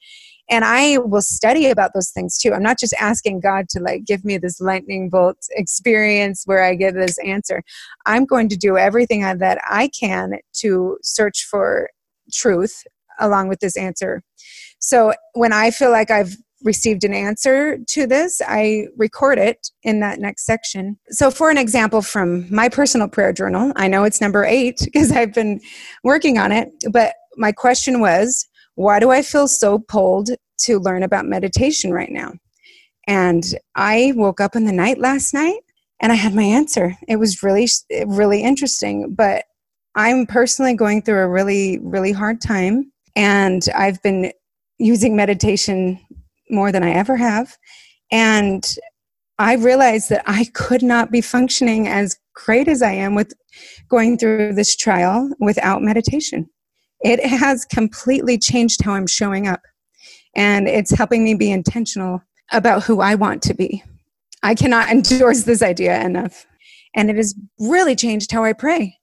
And 0.49 0.65
i 0.65 0.97
will 0.97 1.21
study 1.21 1.67
about 1.67 1.91
those 1.93 2.09
things 2.09 2.37
too. 2.37 2.53
I'm 2.53 2.61
not 2.61 2.77
just 2.77 2.93
asking 2.99 3.39
god 3.39 3.69
to 3.69 3.79
like 3.79 4.03
give 4.03 4.25
me 4.25 4.37
this 4.37 4.59
lightning 4.59 5.09
bolt 5.09 5.37
experience 5.51 6.43
where 6.45 6.61
i 6.61 6.75
get 6.75 6.93
this 6.93 7.17
answer. 7.19 7.63
I'm 8.05 8.25
going 8.25 8.49
to 8.49 8.57
do 8.57 8.77
everything 8.77 9.21
that 9.21 9.59
i 9.69 9.87
can 9.87 10.33
to 10.55 10.97
search 11.01 11.47
for 11.49 11.89
truth 12.33 12.83
along 13.19 13.47
with 13.47 13.61
this 13.61 13.77
answer. 13.77 14.23
So 14.79 15.13
when 15.33 15.53
i 15.53 15.71
feel 15.71 15.91
like 15.91 16.11
i've 16.11 16.35
received 16.63 17.03
an 17.03 17.13
answer 17.13 17.77
to 17.89 18.07
this, 18.07 18.41
I 18.47 18.87
record 18.97 19.37
it 19.37 19.69
in 19.83 19.99
that 20.01 20.19
next 20.19 20.45
section. 20.45 20.97
So, 21.09 21.31
for 21.31 21.49
an 21.49 21.57
example 21.57 22.01
from 22.01 22.53
my 22.53 22.69
personal 22.69 23.07
prayer 23.07 23.33
journal, 23.33 23.73
I 23.75 23.87
know 23.87 24.03
it's 24.03 24.21
number 24.21 24.43
eight 24.45 24.79
because 24.83 25.11
I've 25.11 25.33
been 25.33 25.59
working 26.03 26.37
on 26.37 26.51
it, 26.51 26.69
but 26.91 27.13
my 27.37 27.51
question 27.51 27.99
was 27.99 28.47
why 28.75 28.99
do 28.99 29.11
I 29.11 29.21
feel 29.21 29.47
so 29.47 29.79
pulled 29.79 30.29
to 30.59 30.79
learn 30.79 31.03
about 31.03 31.25
meditation 31.25 31.91
right 31.91 32.11
now? 32.11 32.33
And 33.07 33.43
I 33.75 34.13
woke 34.15 34.39
up 34.39 34.55
in 34.55 34.65
the 34.65 34.71
night 34.71 34.97
last 34.97 35.33
night 35.33 35.59
and 36.01 36.11
I 36.11 36.15
had 36.15 36.33
my 36.33 36.43
answer. 36.43 36.95
It 37.07 37.17
was 37.17 37.43
really, 37.43 37.67
really 38.05 38.43
interesting. 38.43 39.13
But 39.13 39.45
I'm 39.95 40.25
personally 40.25 40.73
going 40.73 41.01
through 41.01 41.19
a 41.19 41.27
really, 41.27 41.79
really 41.79 42.11
hard 42.11 42.41
time. 42.41 42.91
And 43.15 43.63
I've 43.75 44.01
been 44.01 44.31
using 44.77 45.15
meditation 45.15 45.99
more 46.51 46.71
than 46.71 46.83
I 46.83 46.91
ever 46.91 47.15
have. 47.17 47.57
And 48.11 48.65
I 49.39 49.55
realized 49.55 50.09
that 50.09 50.23
I 50.27 50.45
could 50.53 50.83
not 50.83 51.11
be 51.11 51.21
functioning 51.21 51.87
as 51.87 52.15
great 52.33 52.67
as 52.67 52.81
I 52.81 52.91
am 52.91 53.15
with 53.15 53.33
going 53.89 54.17
through 54.17 54.53
this 54.53 54.75
trial 54.75 55.29
without 55.39 55.81
meditation 55.81 56.49
it 57.03 57.25
has 57.25 57.65
completely 57.65 58.37
changed 58.37 58.83
how 58.83 58.93
I'm 58.93 59.07
showing 59.07 59.47
up. 59.47 59.61
And 60.35 60.67
it's 60.67 60.91
helping 60.91 61.23
me 61.23 61.33
be 61.33 61.51
intentional 61.51 62.21
about 62.51 62.83
who 62.83 63.01
I 63.01 63.15
want 63.15 63.41
to 63.43 63.53
be. 63.53 63.83
I 64.43 64.55
cannot 64.55 64.89
endorse 64.91 65.43
this 65.43 65.61
idea 65.61 66.03
enough. 66.03 66.45
And 66.95 67.09
it 67.09 67.15
has 67.15 67.35
really 67.59 67.95
changed 67.95 68.31
how 68.31 68.43
I 68.43 68.53
pray. 68.53 68.97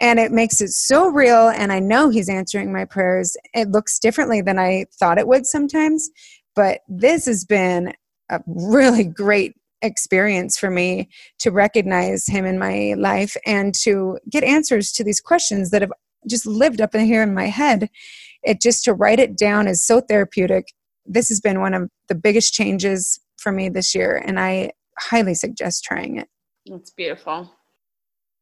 And 0.00 0.18
it 0.18 0.32
makes 0.32 0.60
it 0.60 0.70
so 0.70 1.08
real. 1.08 1.48
And 1.48 1.72
I 1.72 1.78
know 1.78 2.08
He's 2.08 2.28
answering 2.28 2.72
my 2.72 2.84
prayers. 2.84 3.36
It 3.52 3.68
looks 3.68 3.98
differently 3.98 4.42
than 4.42 4.58
I 4.58 4.86
thought 4.98 5.18
it 5.18 5.28
would 5.28 5.46
sometimes. 5.46 6.10
But 6.54 6.80
this 6.88 7.26
has 7.26 7.44
been 7.44 7.92
a 8.30 8.40
really 8.46 9.04
great 9.04 9.54
experience 9.82 10.58
for 10.58 10.70
me 10.70 11.08
to 11.40 11.50
recognize 11.50 12.26
Him 12.26 12.44
in 12.44 12.58
my 12.58 12.94
life 12.96 13.36
and 13.44 13.74
to 13.82 14.18
get 14.30 14.44
answers 14.44 14.92
to 14.92 15.04
these 15.04 15.20
questions 15.20 15.70
that 15.70 15.82
have 15.82 15.92
just 16.28 16.46
lived 16.46 16.80
up 16.80 16.94
in 16.94 17.04
here 17.04 17.22
in 17.22 17.34
my 17.34 17.46
head. 17.46 17.90
It 18.42 18.60
just 18.60 18.84
to 18.84 18.94
write 18.94 19.20
it 19.20 19.36
down 19.36 19.68
is 19.68 19.84
so 19.84 20.00
therapeutic. 20.00 20.66
This 21.06 21.28
has 21.28 21.40
been 21.40 21.60
one 21.60 21.74
of 21.74 21.90
the 22.08 22.14
biggest 22.14 22.54
changes 22.54 23.20
for 23.36 23.52
me 23.52 23.68
this 23.68 23.94
year, 23.94 24.22
and 24.24 24.40
I 24.40 24.72
highly 24.98 25.34
suggest 25.34 25.84
trying 25.84 26.18
it. 26.18 26.28
That's 26.66 26.90
beautiful. 26.90 27.50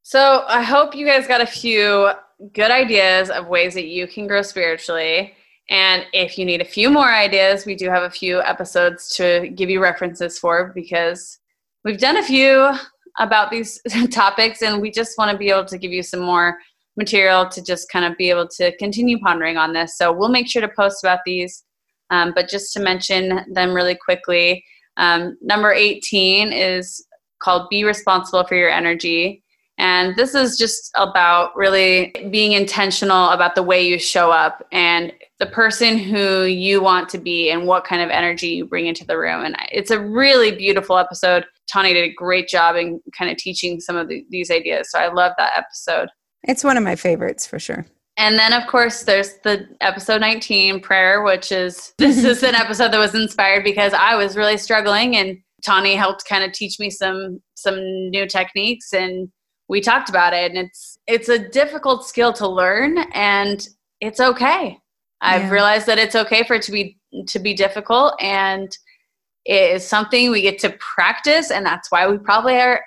So 0.03 0.45
I 0.47 0.63
hope 0.63 0.95
you 0.95 1.07
guys 1.07 1.27
got 1.27 1.41
a 1.41 1.47
few 1.47 2.11
good 2.53 2.71
ideas 2.71 3.31
of 3.31 3.49
ways 3.49 3.75
that 3.75 3.87
you 3.87 4.07
can 4.07 4.27
grow 4.27 4.43
spiritually. 4.43 5.35
And 5.71 6.05
if 6.13 6.39
you 6.39 6.45
need 6.45 6.61
a 6.61 6.67
few 6.67 6.91
more 6.91 7.11
ideas, 7.11 7.65
we 7.65 7.75
do 7.75 7.89
have 7.89 8.03
a 8.03 8.11
few 8.11 8.43
episodes 8.43 9.15
to 9.17 9.49
give 9.55 9.71
you 9.71 9.83
references 9.83 10.39
for 10.39 10.73
because 10.75 11.39
we've 11.85 11.99
done 11.99 12.17
a 12.17 12.23
few 12.23 12.73
about 13.19 13.51
these 13.51 13.81
topics 14.11 14.63
and 14.63 14.81
we 14.81 14.91
just 14.91 15.17
want 15.19 15.31
to 15.31 15.39
be 15.39 15.51
able 15.51 15.65
to 15.67 15.79
give 15.79 15.93
you 15.93 16.03
some 16.03 16.21
more 16.21 16.59
material 16.97 17.49
to 17.49 17.63
just 17.63 17.89
kind 17.91 18.05
of 18.05 18.17
be 18.19 18.29
able 18.29 18.47
to 18.47 18.77
continue 18.77 19.19
pondering 19.19 19.57
on 19.57 19.73
this. 19.73 19.97
So 19.97 20.13
we'll 20.13 20.29
make 20.29 20.49
sure 20.49 20.63
to 20.63 20.69
post 20.77 21.03
about 21.03 21.21
these. 21.25 21.65
Um, 22.11 22.33
but 22.35 22.49
just 22.49 22.73
to 22.75 22.81
mention 22.81 23.41
them 23.53 23.73
really 23.73 23.95
quickly, 23.95 24.63
um, 24.99 25.39
number 25.41 25.73
18 25.73 26.53
is 26.53 27.05
called 27.39 27.69
Be 27.71 27.85
Responsible 27.85 28.45
for 28.45 28.55
Your 28.55 28.69
Energy. 28.69 29.42
And 29.83 30.15
this 30.15 30.37
is 30.37 30.57
just 30.57 30.93
about 30.95 31.57
really 31.57 32.15
being 32.31 32.53
intentional 32.53 33.31
about 33.31 33.57
the 33.57 33.65
way 33.65 33.85
you 33.85 33.99
show 33.99 34.31
up 34.31 34.65
and 34.71 35.13
the 35.41 35.47
person 35.47 35.99
who 35.99 36.45
you 36.45 36.81
want 36.81 37.09
to 37.09 37.19
be 37.19 37.51
and 37.51 37.67
what 37.67 37.83
kind 37.83 38.01
of 38.01 38.09
energy 38.09 38.51
you 38.51 38.65
bring 38.65 38.87
into 38.87 39.05
the 39.05 39.19
room. 39.19 39.45
And 39.45 39.57
it's 39.73 39.91
a 39.91 39.99
really 39.99 40.53
beautiful 40.53 40.99
episode. 40.99 41.47
Tawny 41.67 41.95
did 41.95 42.09
a 42.09 42.15
great 42.15 42.47
job 42.47 42.77
in 42.77 43.01
kind 43.19 43.29
of 43.29 43.39
teaching 43.39 43.81
some 43.81 43.97
of 43.97 44.07
the, 44.07 44.25
these 44.31 44.53
ideas. 44.53 44.89
So 44.89 45.01
I 45.01 45.13
love 45.13 45.33
that 45.37 45.51
episode. 45.57 46.11
It's 46.45 46.63
one 46.63 46.77
of 46.77 46.85
my 46.85 46.95
favorites 46.95 47.45
for 47.45 47.59
sure. 47.59 47.85
And 48.17 48.39
then, 48.39 48.53
of 48.53 48.69
course, 48.69 49.03
there's 49.03 49.39
the 49.43 49.67
episode 49.81 50.21
19 50.21 50.79
prayer, 50.79 51.25
which 51.25 51.51
is 51.51 51.93
this 51.99 52.23
is 52.23 52.45
an 52.45 52.55
episode 52.55 52.93
that 52.93 52.99
was 52.99 53.17
inspired 53.17 53.65
because 53.65 53.95
I 53.95 54.15
was 54.15 54.37
really 54.37 54.59
struggling, 54.59 55.17
and 55.17 55.39
Tawny 55.67 55.97
helped 55.97 56.25
kind 56.29 56.45
of 56.45 56.53
teach 56.53 56.79
me 56.79 56.89
some 56.89 57.43
some 57.57 57.81
new 58.11 58.29
techniques, 58.29 58.93
and 58.93 59.29
we 59.73 59.81
talked 59.81 60.11
about 60.11 60.35
it. 60.35 60.53
And 60.53 60.59
it's 60.69 60.99
it's 61.07 61.31
a 61.31 61.49
difficult 61.49 62.07
skill 62.07 62.33
to 62.35 62.47
learn, 62.47 62.99
and 63.15 63.67
it's 64.01 64.21
okay. 64.21 64.79
I've 65.23 65.45
yeah. 65.45 65.51
realized 65.51 65.87
that 65.87 65.99
it's 65.99 66.15
okay 66.15 66.45
for 66.45 66.55
it 66.55 66.63
to 66.63 66.73
be 66.73 66.99
to 67.27 67.39
be 67.39 67.55
difficult, 67.55 68.15
and 68.21 68.71
it 69.47 69.77
is 69.77 69.89
something 69.89 70.31
we 70.31 70.43
get 70.43 70.59
to 70.61 70.77
practice, 70.79 71.51
and 71.51 71.65
that's 71.65 71.91
why 71.91 72.07
we 72.07 72.19
probably 72.19 72.57
are 72.57 72.83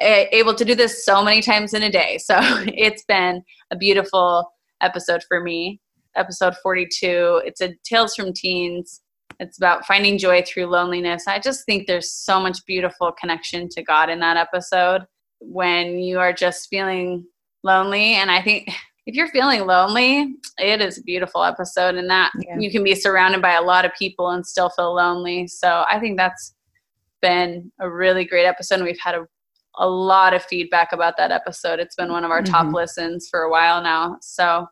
eh, 0.00 0.26
able 0.30 0.54
to 0.54 0.64
do 0.64 0.74
this 0.74 1.06
so 1.06 1.24
many 1.24 1.40
times 1.40 1.72
in 1.72 1.82
a 1.82 1.90
day. 1.90 2.18
So 2.28 2.36
it's 2.66 3.04
been 3.04 3.42
a 3.70 3.76
beautiful 3.76 4.52
episode 4.82 5.24
for 5.26 5.40
me. 5.40 5.80
Episode 6.16 6.54
42. 6.62 7.42
It's 7.46 7.62
a 7.62 7.74
Tales 7.82 8.14
from 8.14 8.34
Teens. 8.34 9.00
It's 9.40 9.56
about 9.56 9.86
finding 9.86 10.18
joy 10.18 10.42
through 10.42 10.66
loneliness. 10.66 11.26
I 11.26 11.38
just 11.38 11.64
think 11.64 11.86
there's 11.86 12.12
so 12.12 12.40
much 12.40 12.64
beautiful 12.66 13.12
connection 13.18 13.68
to 13.70 13.82
God 13.82 14.10
in 14.10 14.20
that 14.20 14.36
episode 14.36 15.02
when 15.40 15.98
you 15.98 16.18
are 16.18 16.32
just 16.32 16.68
feeling 16.68 17.24
lonely. 17.62 18.14
And 18.14 18.30
I 18.30 18.42
think 18.42 18.68
if 19.06 19.14
you're 19.14 19.28
feeling 19.28 19.66
lonely, 19.66 20.34
it 20.58 20.80
is 20.80 20.98
a 20.98 21.02
beautiful 21.02 21.44
episode 21.44 21.94
and 21.94 22.10
that 22.10 22.32
yeah. 22.40 22.56
you 22.58 22.70
can 22.70 22.82
be 22.82 22.94
surrounded 22.94 23.42
by 23.42 23.52
a 23.52 23.62
lot 23.62 23.84
of 23.84 23.92
people 23.98 24.30
and 24.30 24.46
still 24.46 24.70
feel 24.70 24.94
lonely. 24.94 25.46
So 25.46 25.84
I 25.88 26.00
think 26.00 26.16
that's 26.16 26.54
been 27.22 27.70
a 27.80 27.90
really 27.90 28.24
great 28.24 28.46
episode. 28.46 28.76
And 28.76 28.84
We've 28.84 28.98
had 29.02 29.14
a 29.14 29.26
a 29.78 29.88
lot 29.88 30.34
of 30.34 30.42
feedback 30.44 30.92
about 30.92 31.16
that 31.16 31.30
episode. 31.30 31.78
It's 31.78 31.96
been 31.96 32.10
one 32.10 32.24
of 32.24 32.30
our 32.30 32.42
mm-hmm. 32.42 32.52
top 32.52 32.72
listens 32.72 33.28
for 33.28 33.42
a 33.42 33.50
while 33.50 33.82
now. 33.82 34.16
So, 34.20 34.66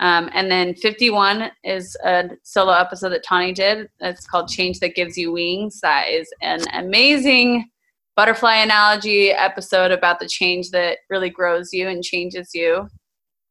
um, 0.00 0.28
and 0.34 0.50
then 0.50 0.74
51 0.74 1.50
is 1.64 1.96
a 2.04 2.30
solo 2.42 2.72
episode 2.72 3.10
that 3.10 3.24
Tawny 3.24 3.52
did. 3.52 3.88
It's 4.00 4.26
called 4.26 4.48
Change 4.48 4.80
That 4.80 4.94
Gives 4.94 5.16
You 5.16 5.32
Wings. 5.32 5.80
That 5.80 6.08
is 6.08 6.32
an 6.42 6.60
amazing 6.74 7.68
butterfly 8.16 8.56
analogy 8.56 9.30
episode 9.30 9.90
about 9.90 10.20
the 10.20 10.28
change 10.28 10.70
that 10.70 10.98
really 11.10 11.30
grows 11.30 11.72
you 11.72 11.88
and 11.88 12.02
changes 12.02 12.50
you. 12.54 12.88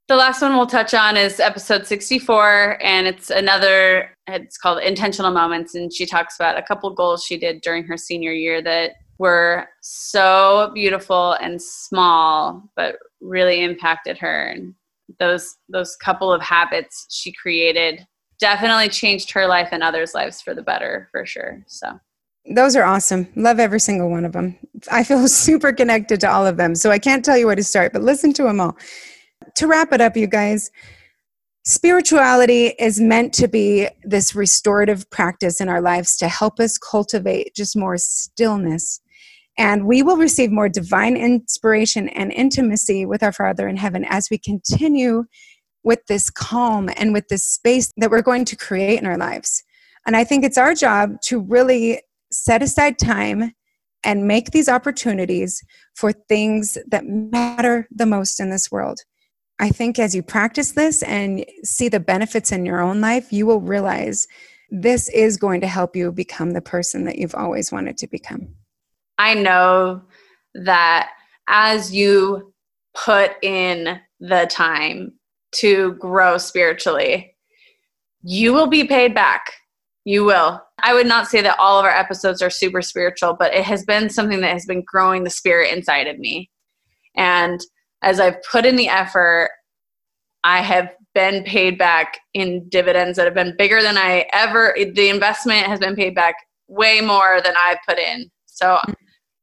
The 0.07 0.15
last 0.15 0.41
one 0.41 0.57
we'll 0.57 0.67
touch 0.67 0.93
on 0.93 1.15
is 1.15 1.39
episode 1.39 1.87
64, 1.87 2.79
and 2.83 3.07
it's 3.07 3.29
another, 3.29 4.13
it's 4.27 4.57
called 4.57 4.83
Intentional 4.83 5.31
Moments. 5.31 5.73
And 5.73 5.91
she 5.93 6.05
talks 6.05 6.35
about 6.35 6.57
a 6.57 6.61
couple 6.61 6.93
goals 6.93 7.23
she 7.23 7.37
did 7.37 7.61
during 7.61 7.85
her 7.85 7.97
senior 7.97 8.33
year 8.33 8.61
that 8.61 8.91
were 9.19 9.69
so 9.81 10.71
beautiful 10.73 11.33
and 11.33 11.61
small, 11.61 12.63
but 12.75 12.97
really 13.21 13.63
impacted 13.63 14.17
her. 14.17 14.47
And 14.47 14.73
those, 15.19 15.55
those 15.69 15.95
couple 15.95 16.33
of 16.33 16.41
habits 16.41 17.07
she 17.09 17.31
created 17.31 18.05
definitely 18.39 18.89
changed 18.89 19.31
her 19.31 19.47
life 19.47 19.69
and 19.71 19.83
others' 19.83 20.13
lives 20.13 20.41
for 20.41 20.53
the 20.53 20.63
better, 20.63 21.07
for 21.11 21.25
sure. 21.25 21.63
So 21.67 21.99
those 22.45 22.75
are 22.75 22.83
awesome. 22.83 23.27
Love 23.35 23.59
every 23.59 23.79
single 23.79 24.09
one 24.09 24.25
of 24.25 24.33
them. 24.33 24.57
I 24.91 25.03
feel 25.03 25.27
super 25.27 25.71
connected 25.71 26.19
to 26.21 26.31
all 26.31 26.45
of 26.45 26.57
them. 26.57 26.75
So 26.75 26.91
I 26.91 26.99
can't 26.99 27.23
tell 27.23 27.37
you 27.37 27.45
where 27.45 27.55
to 27.55 27.63
start, 27.63 27.93
but 27.93 28.01
listen 28.01 28.33
to 28.33 28.43
them 28.43 28.59
all 28.59 28.77
to 29.55 29.67
wrap 29.67 29.93
it 29.93 30.01
up, 30.01 30.15
you 30.17 30.27
guys, 30.27 30.71
spirituality 31.65 32.67
is 32.79 32.99
meant 32.99 33.33
to 33.33 33.47
be 33.47 33.87
this 34.03 34.35
restorative 34.35 35.09
practice 35.09 35.61
in 35.61 35.69
our 35.69 35.81
lives 35.81 36.15
to 36.17 36.27
help 36.27 36.59
us 36.59 36.77
cultivate 36.77 37.55
just 37.55 37.75
more 37.75 37.97
stillness. 37.97 39.01
And 39.57 39.85
we 39.85 40.01
will 40.01 40.17
receive 40.17 40.51
more 40.51 40.69
divine 40.69 41.17
inspiration 41.17 42.09
and 42.09 42.31
intimacy 42.31 43.05
with 43.05 43.21
our 43.21 43.33
Father 43.33 43.67
in 43.67 43.77
heaven 43.77 44.05
as 44.05 44.29
we 44.31 44.37
continue 44.37 45.25
with 45.83 46.05
this 46.07 46.29
calm 46.29 46.89
and 46.95 47.13
with 47.13 47.27
this 47.27 47.43
space 47.43 47.91
that 47.97 48.09
we're 48.09 48.21
going 48.21 48.45
to 48.45 48.55
create 48.55 48.99
in 48.99 49.05
our 49.05 49.17
lives. 49.17 49.63
And 50.05 50.15
I 50.15 50.23
think 50.23 50.43
it's 50.43 50.57
our 50.57 50.73
job 50.73 51.21
to 51.23 51.39
really 51.39 52.01
set 52.31 52.61
aside 52.61 52.97
time 52.97 53.53
and 54.03 54.27
make 54.27 54.51
these 54.51 54.69
opportunities 54.69 55.63
for 55.95 56.11
things 56.11 56.77
that 56.87 57.05
matter 57.05 57.87
the 57.91 58.05
most 58.05 58.39
in 58.39 58.49
this 58.49 58.71
world. 58.71 58.99
I 59.59 59.69
think 59.69 59.99
as 59.99 60.15
you 60.15 60.23
practice 60.23 60.71
this 60.71 61.03
and 61.03 61.45
see 61.63 61.87
the 61.87 61.99
benefits 61.99 62.51
in 62.51 62.65
your 62.65 62.81
own 62.81 62.99
life, 62.99 63.31
you 63.31 63.45
will 63.45 63.61
realize 63.61 64.27
this 64.71 65.07
is 65.09 65.37
going 65.37 65.61
to 65.61 65.67
help 65.67 65.95
you 65.95 66.11
become 66.11 66.51
the 66.51 66.61
person 66.61 67.05
that 67.05 67.17
you've 67.17 67.35
always 67.35 67.71
wanted 67.71 67.97
to 67.97 68.07
become. 68.07 68.47
I 69.19 69.35
know 69.35 70.01
that 70.55 71.11
as 71.47 71.93
you 71.93 72.53
put 72.95 73.31
in 73.43 73.99
the 74.19 74.47
time 74.49 75.13
to 75.51 75.93
grow 75.93 76.37
spiritually, 76.37 77.35
you 78.23 78.53
will 78.53 78.67
be 78.67 78.85
paid 78.85 79.13
back. 79.13 79.51
You 80.03 80.25
will. 80.25 80.61
I 80.81 80.93
would 80.93 81.07
not 81.07 81.27
say 81.27 81.41
that 81.41 81.59
all 81.59 81.77
of 81.77 81.85
our 81.85 81.91
episodes 81.91 82.41
are 82.41 82.49
super 82.49 82.81
spiritual, 82.81 83.33
but 83.33 83.53
it 83.53 83.63
has 83.63 83.85
been 83.85 84.09
something 84.09 84.41
that 84.41 84.53
has 84.53 84.65
been 84.65 84.83
growing 84.85 85.23
the 85.23 85.29
spirit 85.29 85.71
inside 85.71 86.07
of 86.07 86.17
me. 86.17 86.49
And 87.15 87.59
as 88.01 88.19
I've 88.19 88.41
put 88.43 88.65
in 88.65 88.75
the 88.75 88.89
effort, 88.89 89.51
I 90.43 90.61
have 90.61 90.89
been 91.13 91.43
paid 91.43 91.77
back 91.77 92.17
in 92.33 92.67
dividends 92.69 93.17
that 93.17 93.25
have 93.25 93.35
been 93.35 93.55
bigger 93.57 93.81
than 93.81 93.97
I 93.97 94.25
ever, 94.33 94.75
the 94.75 95.09
investment 95.09 95.67
has 95.67 95.79
been 95.79 95.95
paid 95.95 96.15
back 96.15 96.35
way 96.67 97.01
more 97.01 97.41
than 97.43 97.53
I've 97.63 97.77
put 97.87 97.99
in. 97.99 98.31
So 98.47 98.79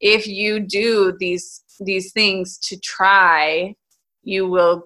if 0.01 0.27
you 0.27 0.61
do 0.61 1.17
these 1.19 1.63
these 1.81 2.13
things 2.13 2.59
to 2.59 2.77
try, 2.81 3.75
you 4.23 4.49
will 4.49 4.83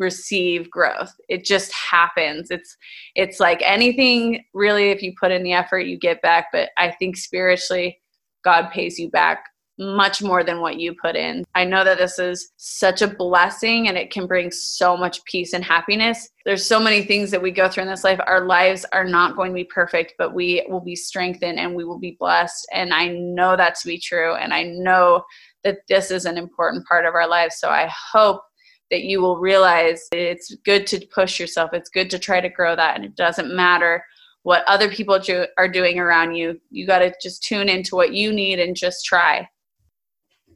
receive 0.00 0.70
growth. 0.70 1.12
It 1.28 1.44
just 1.44 1.72
happens. 1.72 2.50
It's 2.50 2.76
it's 3.14 3.38
like 3.38 3.62
anything 3.64 4.42
really 4.54 4.90
if 4.90 5.02
you 5.02 5.12
put 5.20 5.30
in 5.30 5.44
the 5.44 5.52
effort 5.52 5.80
you 5.80 5.98
get 5.98 6.22
back, 6.22 6.46
but 6.52 6.70
I 6.76 6.90
think 6.98 7.16
spiritually 7.16 8.00
God 8.42 8.70
pays 8.70 8.98
you 8.98 9.10
back 9.10 9.44
much 9.80 10.22
more 10.22 10.44
than 10.44 10.60
what 10.60 10.78
you 10.78 10.94
put 11.00 11.16
in. 11.16 11.42
I 11.54 11.64
know 11.64 11.84
that 11.84 11.96
this 11.96 12.18
is 12.18 12.52
such 12.58 13.00
a 13.00 13.08
blessing 13.08 13.88
and 13.88 13.96
it 13.96 14.10
can 14.10 14.26
bring 14.26 14.50
so 14.50 14.94
much 14.94 15.24
peace 15.24 15.54
and 15.54 15.64
happiness. 15.64 16.28
There's 16.44 16.66
so 16.66 16.78
many 16.78 17.02
things 17.02 17.30
that 17.30 17.40
we 17.40 17.50
go 17.50 17.66
through 17.66 17.84
in 17.84 17.88
this 17.88 18.04
life. 18.04 18.20
Our 18.26 18.44
lives 18.44 18.84
are 18.92 19.06
not 19.06 19.36
going 19.36 19.52
to 19.52 19.54
be 19.54 19.64
perfect, 19.64 20.14
but 20.18 20.34
we 20.34 20.66
will 20.68 20.82
be 20.82 20.96
strengthened 20.96 21.58
and 21.58 21.74
we 21.74 21.84
will 21.84 21.98
be 21.98 22.16
blessed. 22.20 22.66
And 22.74 22.92
I 22.92 23.08
know 23.08 23.56
that 23.56 23.74
to 23.76 23.86
be 23.86 23.98
true. 23.98 24.34
And 24.34 24.52
I 24.52 24.64
know 24.64 25.24
that 25.64 25.78
this 25.88 26.10
is 26.10 26.26
an 26.26 26.36
important 26.36 26.86
part 26.86 27.06
of 27.06 27.14
our 27.14 27.28
lives. 27.28 27.56
So 27.58 27.70
I 27.70 27.90
hope 28.12 28.42
that 28.90 29.02
you 29.02 29.20
will 29.20 29.38
realize 29.38 30.08
it's 30.12 30.54
good 30.64 30.86
to 30.88 31.06
push 31.06 31.38
yourself. 31.38 31.70
It's 31.72 31.90
good 31.90 32.10
to 32.10 32.18
try 32.18 32.40
to 32.40 32.48
grow 32.48 32.74
that. 32.76 32.96
And 32.96 33.04
it 33.04 33.16
doesn't 33.16 33.54
matter 33.54 34.04
what 34.42 34.64
other 34.66 34.90
people 34.90 35.18
do, 35.18 35.46
are 35.58 35.68
doing 35.68 35.98
around 35.98 36.34
you. 36.34 36.60
You 36.70 36.86
got 36.86 37.00
to 37.00 37.14
just 37.22 37.42
tune 37.42 37.68
into 37.68 37.94
what 37.94 38.14
you 38.14 38.32
need 38.32 38.58
and 38.58 38.74
just 38.74 39.04
try. 39.04 39.48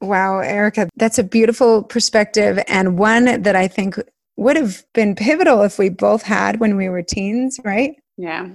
Wow, 0.00 0.40
Erica, 0.40 0.88
that's 0.96 1.18
a 1.18 1.24
beautiful 1.24 1.82
perspective 1.82 2.58
and 2.66 2.98
one 2.98 3.42
that 3.42 3.56
I 3.56 3.68
think 3.68 3.96
would 4.36 4.56
have 4.56 4.84
been 4.92 5.14
pivotal 5.14 5.62
if 5.62 5.78
we 5.78 5.88
both 5.88 6.22
had 6.22 6.60
when 6.60 6.76
we 6.76 6.88
were 6.88 7.02
teens, 7.02 7.60
right? 7.64 7.94
Yeah. 8.16 8.48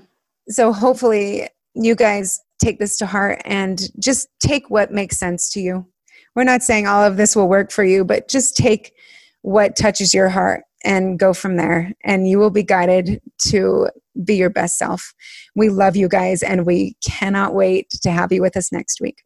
So 0.50 0.74
hopefully 0.74 1.48
you 1.74 1.96
guys 1.96 2.40
take 2.60 2.80
this 2.80 2.98
to 2.98 3.06
heart 3.06 3.42
and 3.46 3.90
just 4.00 4.28
take 4.40 4.70
what 4.70 4.92
makes 4.92 5.18
sense 5.18 5.50
to 5.54 5.62
you. 5.62 5.88
We're 6.36 6.44
not 6.44 6.64
saying 6.64 6.88
all 6.88 7.04
of 7.04 7.18
this 7.18 7.36
will 7.36 7.48
work 7.48 7.72
for 7.72 7.84
you, 7.84 8.04
but 8.04 8.28
just 8.28 8.58
take 8.58 8.94
what 9.42 9.76
touches 9.76 10.14
your 10.14 10.30
heart 10.30 10.64
and 10.84 11.20
go 11.20 11.34
from 11.34 11.58
there 11.58 11.94
and 12.04 12.28
you 12.28 12.40
will 12.40 12.50
be 12.50 12.64
guided 12.64 13.22
to 13.38 13.90
be 14.24 14.36
your 14.36 14.50
best 14.50 14.78
self. 14.78 15.14
We 15.56 15.70
love 15.70 15.96
you 15.96 16.08
guys 16.08 16.44
and 16.44 16.66
we 16.66 16.96
cannot 17.02 17.54
wait 17.54 17.90
to 18.02 18.12
have 18.12 18.32
you 18.32 18.42
with 18.42 18.58
us 18.58 18.72
next 18.72 19.02
week. 19.02 19.24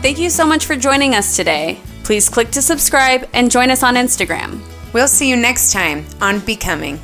Thank 0.00 0.18
you 0.18 0.30
so 0.30 0.46
much 0.46 0.64
for 0.64 0.76
joining 0.76 1.14
us 1.14 1.34
today. 1.34 1.80
Please 2.04 2.28
click 2.28 2.50
to 2.52 2.62
subscribe 2.62 3.28
and 3.34 3.50
join 3.50 3.70
us 3.70 3.82
on 3.82 3.96
Instagram. 3.96 4.60
We'll 4.92 5.08
see 5.08 5.28
you 5.28 5.36
next 5.36 5.72
time 5.72 6.06
on 6.20 6.38
Becoming. 6.40 7.00